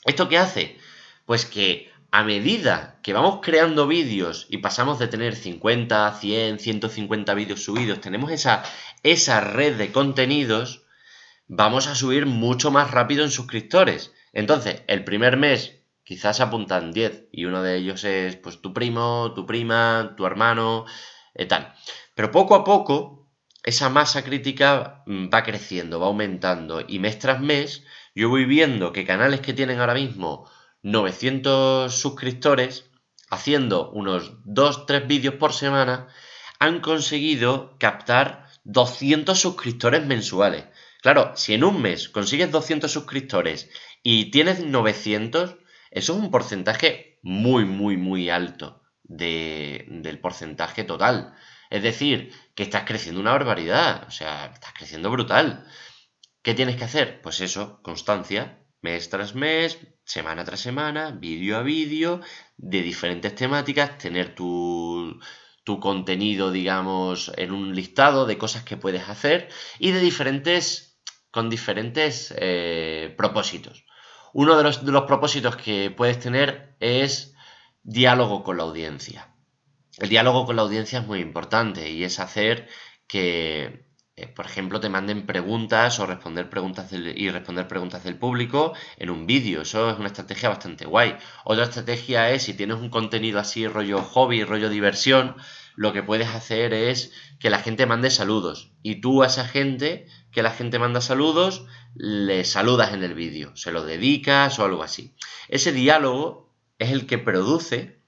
¿Esto 0.05 0.29
qué 0.29 0.37
hace? 0.37 0.77
Pues 1.25 1.45
que 1.45 1.91
a 2.11 2.23
medida 2.23 2.99
que 3.03 3.13
vamos 3.13 3.39
creando 3.41 3.87
vídeos 3.87 4.47
y 4.49 4.57
pasamos 4.57 4.99
de 4.99 5.07
tener 5.07 5.35
50, 5.35 6.13
100, 6.13 6.59
150 6.59 7.33
vídeos 7.33 7.63
subidos, 7.63 8.01
tenemos 8.01 8.31
esa, 8.31 8.63
esa 9.03 9.41
red 9.41 9.77
de 9.77 9.91
contenidos, 9.91 10.85
vamos 11.47 11.87
a 11.87 11.95
subir 11.95 12.25
mucho 12.25 12.71
más 12.71 12.91
rápido 12.91 13.23
en 13.23 13.31
suscriptores. 13.31 14.13
Entonces, 14.33 14.83
el 14.87 15.03
primer 15.03 15.37
mes 15.37 15.79
quizás 16.03 16.39
apuntan 16.39 16.91
10 16.91 17.27
y 17.31 17.45
uno 17.45 17.61
de 17.61 17.77
ellos 17.77 18.03
es 18.03 18.35
pues 18.37 18.61
tu 18.61 18.73
primo, 18.73 19.33
tu 19.35 19.45
prima, 19.45 20.15
tu 20.17 20.25
hermano, 20.25 20.85
eh, 21.35 21.45
tal. 21.45 21.73
Pero 22.15 22.31
poco 22.31 22.55
a 22.55 22.63
poco 22.63 23.18
esa 23.63 23.89
masa 23.89 24.23
crítica 24.23 25.03
mm, 25.05 25.29
va 25.33 25.43
creciendo, 25.43 25.99
va 25.99 26.07
aumentando 26.07 26.81
y 26.87 26.99
mes 26.99 27.19
tras 27.19 27.41
mes 27.41 27.83
yo 28.15 28.29
voy 28.29 28.45
viendo 28.45 28.91
que 28.91 29.05
canales 29.05 29.41
que 29.41 29.53
tienen 29.53 29.79
ahora 29.79 29.93
mismo 29.93 30.49
900 30.81 31.93
suscriptores, 31.93 32.89
haciendo 33.29 33.91
unos 33.91 34.43
2-3 34.45 35.07
vídeos 35.07 35.35
por 35.35 35.53
semana, 35.53 36.07
han 36.59 36.81
conseguido 36.81 37.77
captar 37.79 38.47
200 38.63 39.39
suscriptores 39.39 40.05
mensuales. 40.05 40.65
Claro, 41.01 41.33
si 41.35 41.53
en 41.53 41.63
un 41.63 41.81
mes 41.81 42.09
consigues 42.09 42.51
200 42.51 42.91
suscriptores 42.91 43.69
y 44.03 44.31
tienes 44.31 44.65
900, 44.65 45.55
eso 45.91 46.13
es 46.13 46.19
un 46.19 46.31
porcentaje 46.31 47.19
muy, 47.21 47.65
muy, 47.65 47.97
muy 47.97 48.29
alto 48.29 48.83
del 49.03 50.19
porcentaje 50.21 50.83
total. 50.83 51.33
Es 51.69 51.83
decir, 51.83 52.33
que 52.55 52.63
estás 52.63 52.83
creciendo 52.85 53.21
una 53.21 53.31
barbaridad, 53.31 54.05
o 54.07 54.11
sea, 54.11 54.47
estás 54.47 54.73
creciendo 54.73 55.11
brutal. 55.11 55.67
¿Qué 56.41 56.53
tienes 56.53 56.77
que 56.77 56.85
hacer? 56.85 57.21
Pues 57.21 57.41
eso, 57.41 57.81
constancia, 57.83 58.63
mes 58.81 59.09
tras 59.09 59.35
mes, 59.35 59.77
semana 60.03 60.43
tras 60.45 60.61
semana, 60.61 61.11
vídeo 61.11 61.57
a 61.57 61.61
vídeo, 61.61 62.21
de 62.57 62.81
diferentes 62.81 63.35
temáticas, 63.35 63.97
tener 63.97 64.33
tu, 64.33 65.19
tu 65.63 65.79
contenido, 65.79 66.51
digamos, 66.51 67.31
en 67.37 67.51
un 67.51 67.75
listado 67.75 68.25
de 68.25 68.37
cosas 68.37 68.63
que 68.63 68.77
puedes 68.77 69.07
hacer 69.07 69.49
y 69.77 69.91
de 69.91 69.99
diferentes, 69.99 70.99
con 71.29 71.49
diferentes 71.49 72.33
eh, 72.37 73.13
propósitos. 73.17 73.85
Uno 74.33 74.57
de 74.57 74.63
los, 74.63 74.85
de 74.85 74.91
los 74.91 75.03
propósitos 75.03 75.55
que 75.55 75.91
puedes 75.91 76.19
tener 76.19 76.75
es 76.79 77.35
diálogo 77.83 78.43
con 78.43 78.57
la 78.57 78.63
audiencia. 78.63 79.28
El 79.97 80.09
diálogo 80.09 80.45
con 80.45 80.55
la 80.55 80.61
audiencia 80.61 80.99
es 80.99 81.07
muy 81.07 81.19
importante 81.19 81.89
y 81.89 82.03
es 82.03 82.19
hacer 82.19 82.67
que, 83.07 83.85
eh, 84.15 84.27
por 84.27 84.45
ejemplo, 84.45 84.79
te 84.79 84.89
manden 84.89 85.25
preguntas 85.25 85.99
o 85.99 86.05
responder 86.05 86.49
preguntas 86.49 86.91
y 86.93 87.29
responder 87.29 87.67
preguntas 87.67 88.03
del 88.03 88.17
público 88.17 88.73
en 88.97 89.09
un 89.09 89.25
vídeo. 89.25 89.61
Eso 89.63 89.89
es 89.89 89.97
una 89.97 90.07
estrategia 90.07 90.49
bastante 90.49 90.85
guay. 90.85 91.17
Otra 91.43 91.65
estrategia 91.65 92.29
es, 92.31 92.43
si 92.43 92.53
tienes 92.53 92.77
un 92.77 92.89
contenido 92.89 93.39
así, 93.39 93.67
rollo 93.67 94.01
hobby, 94.01 94.43
rollo 94.43 94.69
diversión, 94.69 95.35
lo 95.75 95.93
que 95.93 96.03
puedes 96.03 96.27
hacer 96.27 96.73
es 96.73 97.11
que 97.39 97.49
la 97.49 97.59
gente 97.59 97.85
mande 97.85 98.11
saludos. 98.11 98.71
Y 98.83 99.01
tú 99.01 99.23
a 99.23 99.27
esa 99.27 99.45
gente 99.45 100.07
que 100.31 100.43
la 100.43 100.51
gente 100.51 100.77
manda 100.77 101.01
saludos, 101.01 101.65
le 101.95 102.45
saludas 102.45 102.93
en 102.93 103.03
el 103.03 103.15
vídeo, 103.15 103.55
se 103.55 103.71
lo 103.71 103.83
dedicas 103.83 104.59
o 104.59 104.65
algo 104.65 104.83
así. 104.83 105.15
Ese 105.47 105.71
diálogo 105.71 106.53
es 106.77 106.91
el 106.91 107.07
que 107.07 107.17
produce 107.17 107.98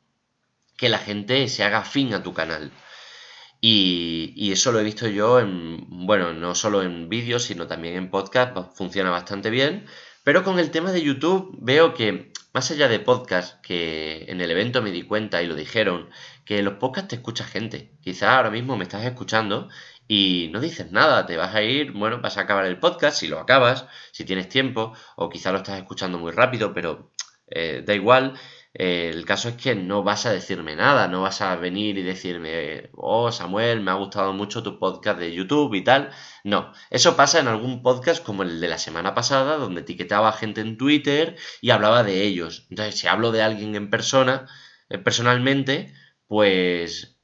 que 0.81 0.89
la 0.89 0.97
gente 0.97 1.47
se 1.47 1.63
haga 1.63 1.77
afín 1.77 2.11
a 2.15 2.23
tu 2.23 2.33
canal. 2.33 2.71
Y, 3.61 4.51
eso 4.51 4.71
lo 4.71 4.79
he 4.79 4.83
visto 4.83 5.07
yo 5.07 5.39
en, 5.39 5.85
bueno, 6.07 6.33
no 6.33 6.55
solo 6.55 6.81
en 6.81 7.07
vídeos, 7.07 7.43
sino 7.43 7.67
también 7.67 7.95
en 7.97 8.09
podcast, 8.09 8.57
funciona 8.75 9.11
bastante 9.11 9.51
bien. 9.51 9.85
Pero 10.23 10.43
con 10.43 10.57
el 10.57 10.71
tema 10.71 10.91
de 10.91 11.03
YouTube 11.03 11.55
veo 11.61 11.93
que, 11.93 12.33
más 12.51 12.71
allá 12.71 12.87
de 12.87 12.97
podcast, 12.97 13.61
que 13.61 14.25
en 14.27 14.41
el 14.41 14.49
evento 14.49 14.81
me 14.81 14.89
di 14.89 15.03
cuenta 15.03 15.43
y 15.43 15.47
lo 15.47 15.53
dijeron, 15.53 16.09
que 16.45 16.57
en 16.57 16.65
los 16.65 16.75
podcasts 16.75 17.09
te 17.09 17.15
escucha 17.17 17.45
gente. 17.45 17.91
Quizás 18.01 18.29
ahora 18.29 18.49
mismo 18.49 18.75
me 18.75 18.83
estás 18.83 19.05
escuchando 19.05 19.69
y 20.07 20.49
no 20.51 20.59
dices 20.59 20.91
nada, 20.91 21.27
te 21.27 21.37
vas 21.37 21.53
a 21.53 21.61
ir, 21.61 21.91
bueno, 21.91 22.21
vas 22.21 22.39
a 22.39 22.41
acabar 22.41 22.65
el 22.65 22.79
podcast, 22.79 23.19
si 23.19 23.27
lo 23.27 23.37
acabas, 23.37 23.85
si 24.11 24.25
tienes 24.25 24.49
tiempo, 24.49 24.93
o 25.15 25.29
quizás 25.29 25.53
lo 25.53 25.59
estás 25.59 25.77
escuchando 25.77 26.17
muy 26.17 26.31
rápido, 26.31 26.73
pero 26.73 27.11
eh, 27.51 27.83
da 27.85 27.93
igual. 27.93 28.33
Eh, 28.73 29.09
el 29.13 29.25
caso 29.25 29.49
es 29.49 29.55
que 29.55 29.75
no 29.75 30.03
vas 30.03 30.25
a 30.25 30.31
decirme 30.31 30.75
nada, 30.75 31.07
no 31.07 31.21
vas 31.21 31.41
a 31.41 31.55
venir 31.57 31.97
y 31.97 32.03
decirme, 32.03 32.89
oh 32.93 33.31
Samuel, 33.31 33.81
me 33.81 33.91
ha 33.91 33.95
gustado 33.95 34.31
mucho 34.33 34.63
tu 34.63 34.79
podcast 34.79 35.19
de 35.19 35.33
YouTube 35.33 35.73
y 35.73 35.83
tal. 35.83 36.11
No, 36.43 36.71
eso 36.89 37.15
pasa 37.17 37.39
en 37.39 37.47
algún 37.47 37.83
podcast 37.83 38.23
como 38.23 38.43
el 38.43 38.61
de 38.61 38.67
la 38.69 38.77
semana 38.77 39.13
pasada, 39.13 39.57
donde 39.57 39.81
etiquetaba 39.81 40.31
gente 40.33 40.61
en 40.61 40.77
Twitter 40.77 41.37
y 41.61 41.71
hablaba 41.71 42.03
de 42.03 42.23
ellos. 42.23 42.67
Entonces, 42.69 42.97
si 42.97 43.07
hablo 43.07 43.31
de 43.31 43.41
alguien 43.43 43.75
en 43.75 43.89
persona, 43.89 44.47
eh, 44.89 44.97
personalmente, 44.97 45.93
pues 46.27 47.19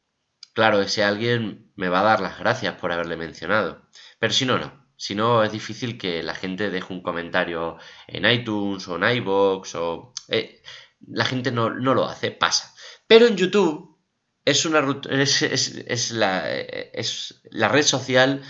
claro, 0.54 0.82
ese 0.82 1.04
alguien 1.04 1.72
me 1.76 1.90
va 1.90 2.02
a 2.02 2.04
dar 2.04 2.20
las 2.22 2.40
gracias 2.40 2.76
por 2.76 2.92
haberle 2.92 3.16
mencionado. 3.18 3.88
Pero 4.20 4.34
si 4.34 4.46
no, 4.46 4.58
no. 4.58 4.88
Si 4.98 5.14
no, 5.16 5.44
es 5.44 5.52
difícil 5.52 5.98
que 6.00 6.24
la 6.24 6.34
gente 6.34 6.72
deje 6.72 6.92
un 6.92 7.04
comentario 7.04 7.78
en 8.08 8.26
iTunes 8.26 8.88
o 8.88 8.96
en 8.96 9.04
iBox 9.18 9.76
o... 9.76 10.14
Eh, 10.30 10.62
la 11.06 11.26
gente 11.26 11.52
no, 11.52 11.70
lo 11.70 12.06
hace, 12.06 12.32
pasa. 12.32 12.74
Pero 13.08 13.28
en 13.28 13.38
YouTube 13.38 13.98
es, 14.46 14.66
una, 14.66 14.84
es, 15.10 15.42
es, 15.42 16.12
la, 16.12 16.50
es 16.52 17.42
la 17.52 17.68
red 17.68 17.84
social 17.84 18.44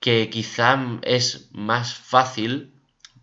que 0.00 0.30
quizá 0.30 0.78
es 1.02 1.48
más 1.52 1.94
fácil 1.94 2.76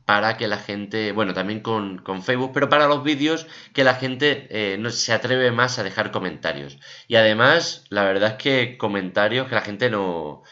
para 0.05 0.35
que 0.37 0.47
la 0.47 0.57
gente, 0.57 1.11
bueno, 1.13 1.33
también 1.33 1.61
con, 1.61 2.03
Facebook, 2.23 2.51
pero 2.53 2.69
para 2.69 2.87
los 2.87 3.03
vídeos 3.03 3.47
que 3.73 3.83
la 3.83 3.95
gente 3.95 4.47
eh, 4.49 4.77
no, 4.77 4.89
se 4.89 5.13
atreve 5.13 5.51
más 5.51 5.79
a 5.79 5.83
dejar 5.83 6.11
comentarios. 6.11 6.77
Y 7.07 7.15
además, 7.15 7.85
la 7.89 8.03
verdad 8.03 8.31
es 8.31 8.37
que 8.37 8.77
comentarios 8.77 9.47
que 9.47 9.55
la 9.55 9.61
gente 9.61 9.89
no, 9.89 10.43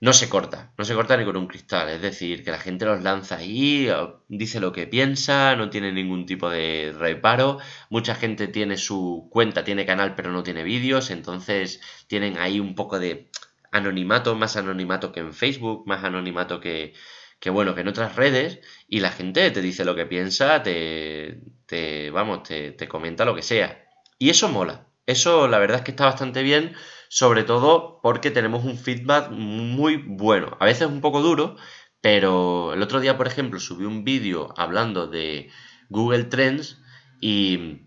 no 0.00 0.12
se 0.12 0.28
corta, 0.28 0.72
no 0.76 0.84
se 0.84 0.94
corta 0.94 1.16
ni 1.16 1.24
con 1.24 1.36
un 1.36 1.46
cristal, 1.46 1.88
es 1.88 2.02
decir, 2.02 2.44
que 2.44 2.50
la 2.50 2.58
gente 2.58 2.84
los 2.84 3.02
lanza 3.02 3.36
ahí, 3.36 3.88
dice 4.28 4.60
lo 4.60 4.72
que 4.72 4.86
piensa, 4.86 5.56
no 5.56 5.70
tiene 5.70 5.92
ningún 5.92 6.26
tipo 6.26 6.50
de 6.50 6.94
reparo, 6.98 7.58
mucha 7.90 8.14
gente 8.14 8.48
tiene 8.48 8.76
su 8.76 9.28
cuenta, 9.30 9.64
tiene 9.64 9.86
canal 9.86 10.14
pero 10.14 10.32
no 10.32 10.42
tiene 10.42 10.62
vídeos, 10.64 11.10
entonces 11.10 11.80
tienen 12.06 12.38
ahí 12.38 12.60
un 12.60 12.74
poco 12.74 12.98
de 12.98 13.30
anonimato, 13.72 14.34
más 14.36 14.56
anonimato 14.56 15.12
que 15.12 15.20
en 15.20 15.32
Facebook, 15.34 15.86
más 15.86 16.04
anonimato 16.04 16.60
que, 16.60 16.94
que 17.40 17.50
bueno, 17.50 17.74
que 17.74 17.80
en 17.82 17.88
otras 17.88 18.16
redes, 18.16 18.60
y 18.88 19.00
la 19.00 19.10
gente 19.10 19.50
te 19.50 19.62
dice 19.62 19.84
lo 19.84 19.94
que 19.94 20.06
piensa, 20.06 20.62
te, 20.62 21.40
te 21.66 22.10
vamos, 22.10 22.42
te, 22.44 22.72
te 22.72 22.88
comenta 22.88 23.24
lo 23.24 23.34
que 23.34 23.42
sea. 23.42 23.86
Y 24.18 24.30
eso 24.30 24.48
mola, 24.48 24.86
eso 25.06 25.48
la 25.48 25.58
verdad 25.58 25.78
es 25.78 25.84
que 25.84 25.90
está 25.90 26.06
bastante 26.06 26.42
bien 26.42 26.74
sobre 27.14 27.44
todo 27.44 28.00
porque 28.02 28.32
tenemos 28.32 28.64
un 28.64 28.76
feedback 28.76 29.30
muy 29.30 29.98
bueno. 29.98 30.56
A 30.58 30.64
veces 30.64 30.88
un 30.88 31.00
poco 31.00 31.22
duro, 31.22 31.54
pero 32.00 32.74
el 32.74 32.82
otro 32.82 32.98
día, 32.98 33.16
por 33.16 33.28
ejemplo, 33.28 33.60
subí 33.60 33.84
un 33.84 34.02
vídeo 34.02 34.52
hablando 34.56 35.06
de 35.06 35.48
Google 35.88 36.24
Trends 36.24 36.76
y 37.20 37.82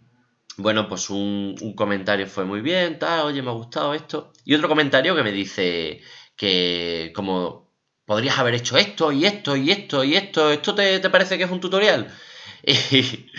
bueno, 0.55 0.87
pues 0.87 1.09
un, 1.09 1.57
comentario 1.75 2.25
fue 2.27 2.45
muy 2.45 2.61
bien, 2.61 2.99
tal, 2.99 3.25
oye, 3.25 3.41
me 3.41 3.49
ha 3.49 3.53
gustado 3.53 3.93
esto. 3.93 4.31
Y 4.45 4.55
otro 4.55 4.69
comentario 4.69 5.13
que 5.13 5.23
me 5.23 5.33
dice 5.33 5.99
que 6.37 7.11
como 7.13 7.69
podrías 8.05 8.39
haber 8.39 8.53
hecho 8.53 8.77
esto 8.77 9.11
y 9.11 9.25
esto 9.25 9.57
y 9.57 9.71
esto 9.71 10.05
y 10.05 10.15
esto, 10.15 10.51
¿esto 10.51 10.73
te, 10.73 10.99
te 10.99 11.09
parece 11.09 11.37
que 11.37 11.43
es 11.43 11.51
un 11.51 11.59
tutorial? 11.59 12.07
Y, 12.65 13.29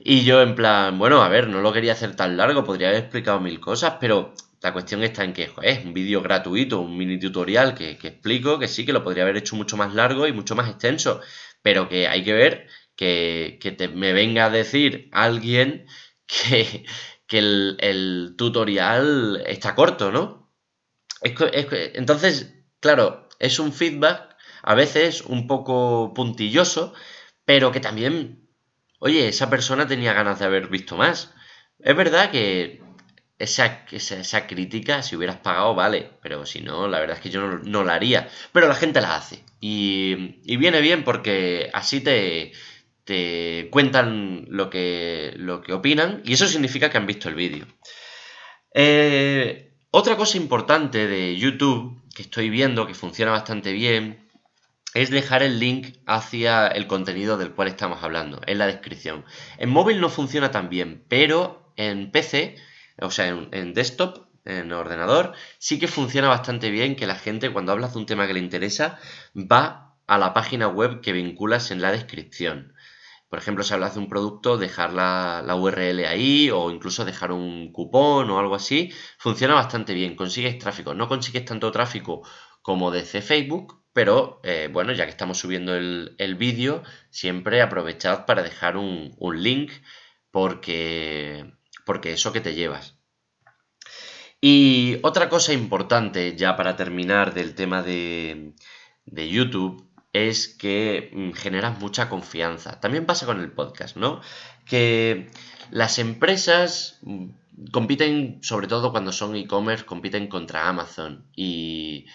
y, 0.00 0.24
yo 0.24 0.40
en 0.42 0.54
plan, 0.54 0.98
bueno, 0.98 1.22
a 1.22 1.28
ver, 1.28 1.48
no 1.48 1.60
lo 1.60 1.72
quería 1.72 1.92
hacer 1.92 2.16
tan 2.16 2.36
largo, 2.36 2.64
podría 2.64 2.88
haber 2.88 3.00
explicado 3.00 3.38
mil 3.38 3.60
cosas, 3.60 3.94
pero 4.00 4.34
la 4.62 4.72
cuestión 4.72 5.02
está 5.02 5.24
en 5.24 5.32
que 5.32 5.50
es 5.62 5.84
un 5.84 5.92
vídeo 5.92 6.22
gratuito, 6.22 6.80
un 6.80 6.96
mini 6.96 7.18
tutorial 7.18 7.74
que, 7.74 7.90
explico, 7.90 8.58
que 8.58 8.68
sí 8.68 8.86
que 8.86 8.92
lo 8.92 9.02
podría 9.02 9.24
haber 9.24 9.36
hecho 9.36 9.56
mucho 9.56 9.76
más 9.76 9.94
largo 9.94 10.26
y 10.26 10.32
mucho 10.32 10.54
más 10.54 10.68
extenso, 10.70 11.20
pero 11.62 11.88
que 11.88 12.06
hay 12.06 12.22
que 12.22 12.32
ver 12.32 12.68
que, 12.94 13.58
te, 13.76 13.88
me 13.88 14.12
venga 14.12 14.46
a 14.46 14.50
decir 14.50 15.08
alguien 15.12 15.86
que, 16.26 16.84
el, 17.30 18.34
tutorial 18.38 19.42
está 19.46 19.74
corto, 19.74 20.12
¿no? 20.12 20.52
entonces, 21.22 22.54
claro, 22.80 23.28
es 23.38 23.58
un 23.58 23.72
feedback 23.72 24.36
a 24.62 24.74
veces 24.74 25.22
un 25.22 25.46
poco 25.46 26.12
puntilloso, 26.14 26.94
pero 27.44 27.72
que 27.72 27.80
también, 27.80 28.48
oye, 28.98 29.28
esa 29.28 29.50
persona 29.50 29.86
tenía 29.86 30.12
ganas 30.12 30.38
de 30.38 30.44
haber 30.44 30.68
visto 30.68 30.96
más. 30.96 31.32
Es 31.78 31.96
verdad 31.96 32.30
que 32.30 32.80
esa, 33.42 33.84
esa, 33.90 34.46
crítica, 34.46 35.02
si 35.02 35.16
hubieras 35.16 35.38
pagado, 35.38 35.74
vale, 35.74 36.10
pero 36.22 36.46
si 36.46 36.60
no, 36.60 36.86
la 36.86 37.00
verdad 37.00 37.16
es 37.16 37.22
que 37.22 37.30
yo 37.30 37.58
no, 37.58 37.82
la 37.82 37.94
haría. 37.94 38.28
Pero 38.52 38.68
la 38.68 38.76
gente 38.76 39.00
la 39.00 39.16
hace. 39.16 39.42
Y, 39.60 40.14
viene 40.56 40.80
bien 40.80 41.02
porque 41.02 41.68
así 41.74 42.00
te, 42.00 42.52
te 43.04 43.68
cuentan 43.70 44.46
lo 44.48 44.70
que, 44.70 45.34
lo 45.36 45.60
que 45.60 45.72
opinan 45.72 46.22
y 46.24 46.34
eso 46.34 46.46
significa 46.46 46.88
que 46.88 46.98
han 46.98 47.06
visto 47.06 47.28
el 47.28 47.34
vídeo. 47.34 47.66
Eh, 48.74 49.72
otra 49.90 50.16
cosa 50.16 50.36
importante 50.36 51.08
de 51.08 51.36
YouTube 51.36 52.00
que 52.14 52.22
estoy 52.22 52.48
viendo 52.48 52.86
que 52.86 52.94
funciona 52.94 53.32
bastante 53.32 53.72
bien 53.72 54.30
es 54.94 55.10
dejar 55.10 55.42
el 55.42 55.58
link 55.58 55.96
hacia 56.06 56.68
el 56.68 56.86
contenido 56.86 57.38
del 57.38 57.52
cual 57.52 57.66
estamos 57.66 58.04
hablando 58.04 58.40
en 58.46 58.58
la 58.58 58.66
descripción. 58.66 59.24
En 59.58 59.70
móvil 59.70 60.00
no 60.00 60.10
funciona 60.10 60.52
tan 60.52 60.68
bien, 60.68 61.02
pero 61.08 61.72
en 61.76 62.12
PC 62.12 62.56
o 63.00 63.10
sea, 63.10 63.28
en, 63.28 63.74
desktop, 63.74 64.26
en 64.44 64.72
ordenador, 64.72 65.32
sí 65.58 65.78
que 65.78 65.88
funciona 65.88 66.28
bastante 66.28 66.70
bien 66.70 66.96
que 66.96 67.06
la 67.06 67.16
gente 67.16 67.52
cuando 67.52 67.72
hablas 67.72 67.94
de 67.94 68.00
un 68.00 68.06
tema 68.06 68.26
que 68.26 68.34
le 68.34 68.40
interesa 68.40 68.98
va 69.36 69.96
a 70.06 70.18
la 70.18 70.34
página 70.34 70.68
web 70.68 71.00
que 71.00 71.12
vinculas 71.12 71.70
en 71.70 71.80
la 71.80 71.92
descripción. 71.92 72.74
Por 73.32 73.38
ejemplo, 73.38 73.64
si 73.64 73.72
hablas 73.72 73.94
de 73.94 74.00
un 74.00 74.10
producto, 74.10 74.58
dejar 74.58 74.92
la, 74.92 75.42
URL 75.56 76.04
ahí 76.04 76.50
o 76.50 76.70
incluso 76.70 77.06
dejar 77.06 77.32
un 77.32 77.72
cupón 77.72 78.28
o 78.28 78.38
algo 78.38 78.54
así, 78.54 78.92
funciona 79.16 79.54
bastante 79.54 79.94
bien, 79.94 80.16
consigues 80.16 80.58
tráfico. 80.58 80.92
No 80.92 81.08
consigues 81.08 81.46
tanto 81.46 81.72
tráfico 81.72 82.28
como 82.60 82.90
desde 82.90 83.22
Facebook, 83.22 83.84
pero 83.94 84.40
eh, 84.44 84.68
bueno, 84.70 84.92
ya 84.92 85.04
que 85.04 85.10
estamos 85.12 85.38
subiendo 85.38 85.74
el, 85.74 86.34
vídeo, 86.38 86.82
siempre 87.08 87.62
aprovechad 87.62 88.26
para 88.26 88.42
dejar 88.42 88.76
un, 88.76 89.14
un 89.18 89.42
link 89.42 89.72
porque 90.30 91.54
porque 91.84 92.12
eso 92.12 92.32
que 92.32 92.40
te 92.40 92.54
llevas. 92.54 92.96
Y 94.40 94.98
otra 95.02 95.28
cosa 95.28 95.52
importante, 95.52 96.36
ya 96.36 96.56
para 96.56 96.76
terminar 96.76 97.32
del 97.32 97.54
tema 97.54 97.82
de, 97.82 98.54
de 99.06 99.28
YouTube, 99.28 99.88
es 100.12 100.48
que 100.48 101.10
mm, 101.12 101.32
generas 101.32 101.78
mucha 101.78 102.08
confianza. 102.08 102.80
También 102.80 103.06
pasa 103.06 103.26
con 103.26 103.40
el 103.40 103.52
podcast, 103.52 103.96
¿no? 103.96 104.20
Que 104.66 105.30
las 105.70 105.98
empresas 105.98 106.98
mm, 107.02 107.28
compiten, 107.72 108.38
sobre 108.42 108.66
todo 108.66 108.90
cuando 108.92 109.12
son 109.12 109.36
e-commerce, 109.36 109.84
compiten 109.84 110.28
contra 110.28 110.68
Amazon. 110.68 111.26
Y 111.34 112.06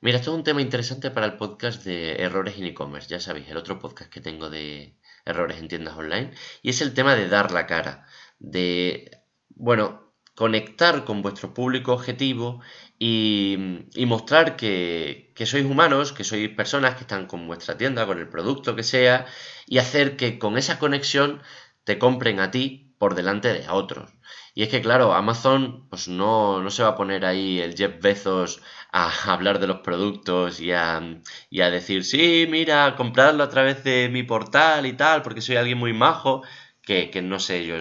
mira, 0.00 0.18
esto 0.18 0.32
es 0.32 0.36
un 0.38 0.44
tema 0.44 0.62
interesante 0.62 1.10
para 1.10 1.26
el 1.26 1.36
podcast 1.36 1.84
de 1.84 2.16
errores 2.16 2.56
en 2.58 2.66
e-commerce, 2.66 3.08
ya 3.08 3.20
sabéis, 3.20 3.48
el 3.48 3.56
otro 3.56 3.78
podcast 3.78 4.10
que 4.10 4.20
tengo 4.20 4.50
de 4.50 4.96
errores 5.24 5.58
en 5.58 5.68
tiendas 5.68 5.96
online. 5.96 6.32
Y 6.62 6.70
es 6.70 6.80
el 6.80 6.94
tema 6.94 7.14
de 7.14 7.28
dar 7.28 7.52
la 7.52 7.66
cara, 7.66 8.06
de, 8.38 9.10
bueno, 9.50 10.12
conectar 10.34 11.04
con 11.04 11.22
vuestro 11.22 11.54
público 11.54 11.92
objetivo 11.92 12.60
y, 12.98 13.56
mostrar 14.06 14.56
que, 14.56 15.32
que, 15.34 15.46
sois 15.46 15.64
humanos, 15.64 16.12
que 16.12 16.24
sois 16.24 16.48
personas 16.50 16.94
que 16.96 17.02
están 17.02 17.26
con 17.26 17.46
vuestra 17.46 17.76
tienda, 17.76 18.06
con 18.06 18.18
el 18.18 18.28
producto 18.28 18.76
que 18.76 18.82
sea, 18.82 19.26
y 19.66 19.78
hacer 19.78 20.16
que 20.16 20.38
con 20.38 20.58
esa 20.58 20.78
conexión 20.78 21.42
te 21.84 21.98
compren 21.98 22.40
a 22.40 22.50
ti 22.50 22.94
por 22.98 23.14
delante 23.14 23.48
de 23.52 23.68
otros. 23.68 24.10
Y 24.54 24.62
es 24.62 24.68
que, 24.70 24.80
claro, 24.80 25.12
Amazon 25.14 25.86
pues 25.90 26.08
no, 26.08 26.62
no 26.62 26.70
se 26.70 26.82
va 26.82 26.90
a 26.90 26.96
poner 26.96 27.24
ahí 27.26 27.60
el 27.60 27.74
Jeff 27.76 28.00
Bezos 28.00 28.62
a 28.92 29.10
hablar 29.32 29.58
de 29.58 29.66
los 29.66 29.80
productos 29.80 30.60
y 30.60 30.72
a, 30.72 31.00
y 31.50 31.60
a 31.60 31.70
decir, 31.70 32.04
sí, 32.04 32.46
mira, 32.48 32.94
compradlo 32.96 33.44
a 33.44 33.50
través 33.50 33.84
de 33.84 34.08
mi 34.10 34.22
portal 34.22 34.86
y 34.86 34.94
tal, 34.94 35.22
porque 35.22 35.42
soy 35.42 35.56
alguien 35.56 35.78
muy 35.78 35.92
majo, 35.92 36.42
que, 36.82 37.10
que 37.10 37.22
no 37.22 37.38
sé 37.38 37.66
yo 37.66 37.76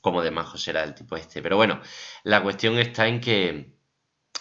cómo 0.00 0.22
de 0.22 0.30
majo 0.30 0.58
será 0.58 0.84
el 0.84 0.94
tipo 0.94 1.16
este. 1.16 1.42
Pero 1.42 1.56
bueno, 1.56 1.80
la 2.24 2.42
cuestión 2.42 2.78
está 2.78 3.06
en 3.08 3.20
que 3.20 3.74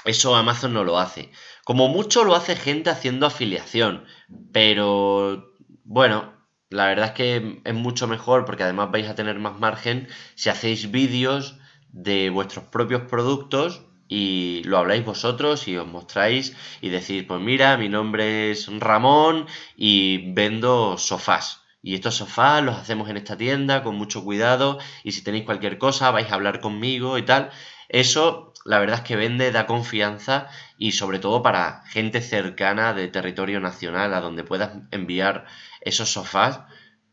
eso 0.05 0.35
Amazon 0.35 0.73
no 0.73 0.83
lo 0.83 0.99
hace. 0.99 1.31
Como 1.65 1.87
mucho 1.87 2.23
lo 2.23 2.35
hace 2.35 2.55
gente 2.55 2.89
haciendo 2.89 3.25
afiliación, 3.25 4.05
pero 4.51 5.53
bueno, 5.83 6.33
la 6.69 6.87
verdad 6.87 7.07
es 7.07 7.11
que 7.13 7.61
es 7.63 7.73
mucho 7.73 8.07
mejor 8.07 8.45
porque 8.45 8.63
además 8.63 8.91
vais 8.91 9.09
a 9.09 9.15
tener 9.15 9.39
más 9.39 9.59
margen 9.59 10.07
si 10.35 10.49
hacéis 10.49 10.91
vídeos 10.91 11.57
de 11.91 12.29
vuestros 12.29 12.65
propios 12.65 13.01
productos 13.03 13.85
y 14.07 14.63
lo 14.65 14.77
habláis 14.77 15.05
vosotros 15.05 15.67
y 15.67 15.77
os 15.77 15.87
mostráis 15.87 16.55
y 16.81 16.89
decís, 16.89 17.23
pues 17.27 17.41
mira, 17.41 17.77
mi 17.77 17.89
nombre 17.89 18.51
es 18.51 18.67
Ramón 18.79 19.47
y 19.75 20.31
vendo 20.33 20.97
sofás. 20.97 21.58
Y 21.81 21.95
estos 21.95 22.15
sofás 22.15 22.63
los 22.63 22.75
hacemos 22.77 23.09
en 23.09 23.17
esta 23.17 23.37
tienda 23.37 23.83
con 23.83 23.95
mucho 23.95 24.23
cuidado 24.23 24.79
y 25.03 25.13
si 25.13 25.23
tenéis 25.23 25.45
cualquier 25.45 25.77
cosa 25.77 26.11
vais 26.11 26.29
a 26.31 26.35
hablar 26.35 26.59
conmigo 26.59 27.17
y 27.17 27.23
tal. 27.23 27.51
Eso 27.87 28.53
la 28.65 28.79
verdad 28.79 28.97
es 28.97 29.03
que 29.03 29.15
vende, 29.15 29.51
da 29.51 29.65
confianza 29.65 30.47
y 30.77 30.91
sobre 30.91 31.19
todo 31.19 31.41
para 31.41 31.83
gente 31.87 32.21
cercana 32.21 32.93
de 32.93 33.07
territorio 33.07 33.59
nacional 33.59 34.13
a 34.13 34.21
donde 34.21 34.43
puedas 34.43 34.71
enviar 34.91 35.45
esos 35.81 36.11
sofás, 36.11 36.61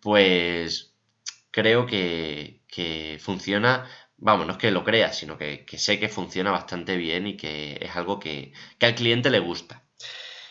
pues 0.01 0.95
creo 1.51 1.87
que, 1.87 2.63
que 2.69 3.19
funciona, 3.21 3.89
vamos, 4.19 4.47
no 4.47 4.53
es 4.53 4.59
que 4.59 4.71
lo 4.71 4.85
crea, 4.85 5.13
sino 5.13 5.39
que, 5.39 5.65
sé 5.79 5.99
que 5.99 6.09
funciona 6.09 6.51
bastante 6.51 6.97
bien 6.97 7.27
y 7.27 7.37
que 7.37 7.79
es 7.81 7.97
algo 7.97 8.19
que, 8.19 8.53
que 8.79 8.87
al 8.87 8.95
cliente 8.95 9.31
le 9.31 9.39
gusta. 9.39 9.83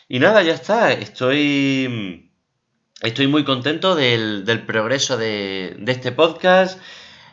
Y 0.08 0.20
nada, 0.20 0.44
ya 0.44 0.54
está, 0.54 0.92
estoy, 0.92 2.25
estoy 3.02 3.28
muy 3.28 3.44
contento 3.44 3.96
del, 3.96 4.46
del 4.46 4.66
progreso 4.66 5.18
de, 5.18 5.76
de 5.80 5.92
este 5.92 6.12
podcast. 6.12 6.80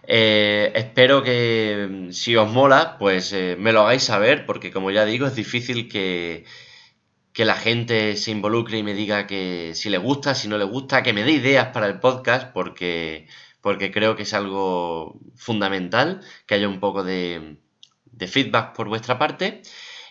Eh, 0.05 0.72
espero 0.75 1.22
que 1.22 1.88
mm, 1.90 2.11
si 2.12 2.37
os 2.37 2.51
mola, 2.51 2.98
pues 2.98 3.33
eh, 3.33 3.57
me 3.59 3.72
lo 3.72 3.83
hagáis 3.83 4.03
saber, 4.05 4.46
porque 4.46 4.72
como 4.72 4.90
ya 4.90 5.05
digo, 5.05 5.27
es 5.27 5.37
difícil 5.37 5.88
que, 5.88 6.44
que 7.33 7.44
la 7.44 7.55
gente 7.57 8.16
se 8.16 8.31
involucre 8.33 8.79
y 8.79 8.83
me 8.83 8.94
diga 8.94 9.27
que 9.27 9.72
si 9.75 9.90
le 9.90 9.98
gusta, 9.98 10.35
si 10.35 10.48
no 10.48 10.59
le 10.59 10.64
gusta, 10.64 11.03
que 11.03 11.12
me 11.12 11.25
dé 11.25 11.33
ideas 11.33 11.68
para 11.68 11.87
el 11.87 12.01
podcast, 12.01 12.53
porque, 12.53 13.29
porque 13.61 13.92
creo 13.92 14.16
que 14.16 14.25
es 14.25 14.35
algo 14.35 15.20
fundamental 15.37 16.20
que 16.46 16.55
haya 16.57 16.68
un 16.68 16.81
poco 16.81 17.05
de, 17.05 17.59
de 18.07 18.27
feedback 18.29 18.75
por 18.75 18.88
vuestra 18.88 19.18
parte. 19.18 19.62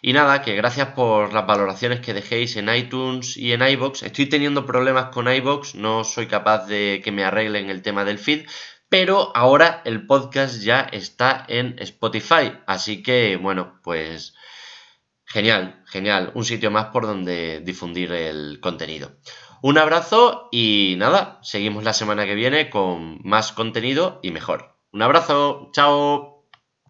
Y 0.03 0.13
nada, 0.13 0.41
que 0.41 0.55
gracias 0.55 0.89
por 0.89 1.31
las 1.31 1.45
valoraciones 1.45 1.99
que 1.99 2.15
dejéis 2.15 2.55
en 2.57 2.73
iTunes 2.73 3.37
y 3.37 3.53
en 3.53 3.61
iBox. 3.61 4.01
Estoy 4.01 4.25
teniendo 4.25 4.65
problemas 4.65 5.09
con 5.13 5.31
iBox, 5.31 5.75
no 5.75 6.03
soy 6.03 6.25
capaz 6.25 6.65
de 6.65 7.01
que 7.03 7.11
me 7.11 7.23
arreglen 7.23 7.69
el 7.69 7.83
tema 7.83 8.03
del 8.03 8.17
feed, 8.17 8.47
pero 8.89 9.31
ahora 9.35 9.83
el 9.85 10.07
podcast 10.07 10.59
ya 10.63 10.81
está 10.81 11.45
en 11.47 11.75
Spotify, 11.77 12.51
así 12.65 13.03
que 13.03 13.37
bueno, 13.37 13.79
pues 13.83 14.33
genial, 15.23 15.83
genial, 15.85 16.31
un 16.33 16.45
sitio 16.45 16.71
más 16.71 16.87
por 16.87 17.05
donde 17.05 17.61
difundir 17.63 18.11
el 18.11 18.59
contenido. 18.59 19.11
Un 19.61 19.77
abrazo 19.77 20.49
y 20.51 20.95
nada, 20.97 21.39
seguimos 21.43 21.83
la 21.83 21.93
semana 21.93 22.25
que 22.25 22.33
viene 22.33 22.71
con 22.71 23.19
más 23.23 23.51
contenido 23.51 24.19
y 24.23 24.31
mejor. 24.31 24.79
Un 24.91 25.03
abrazo, 25.03 25.69
chao. 25.73 26.40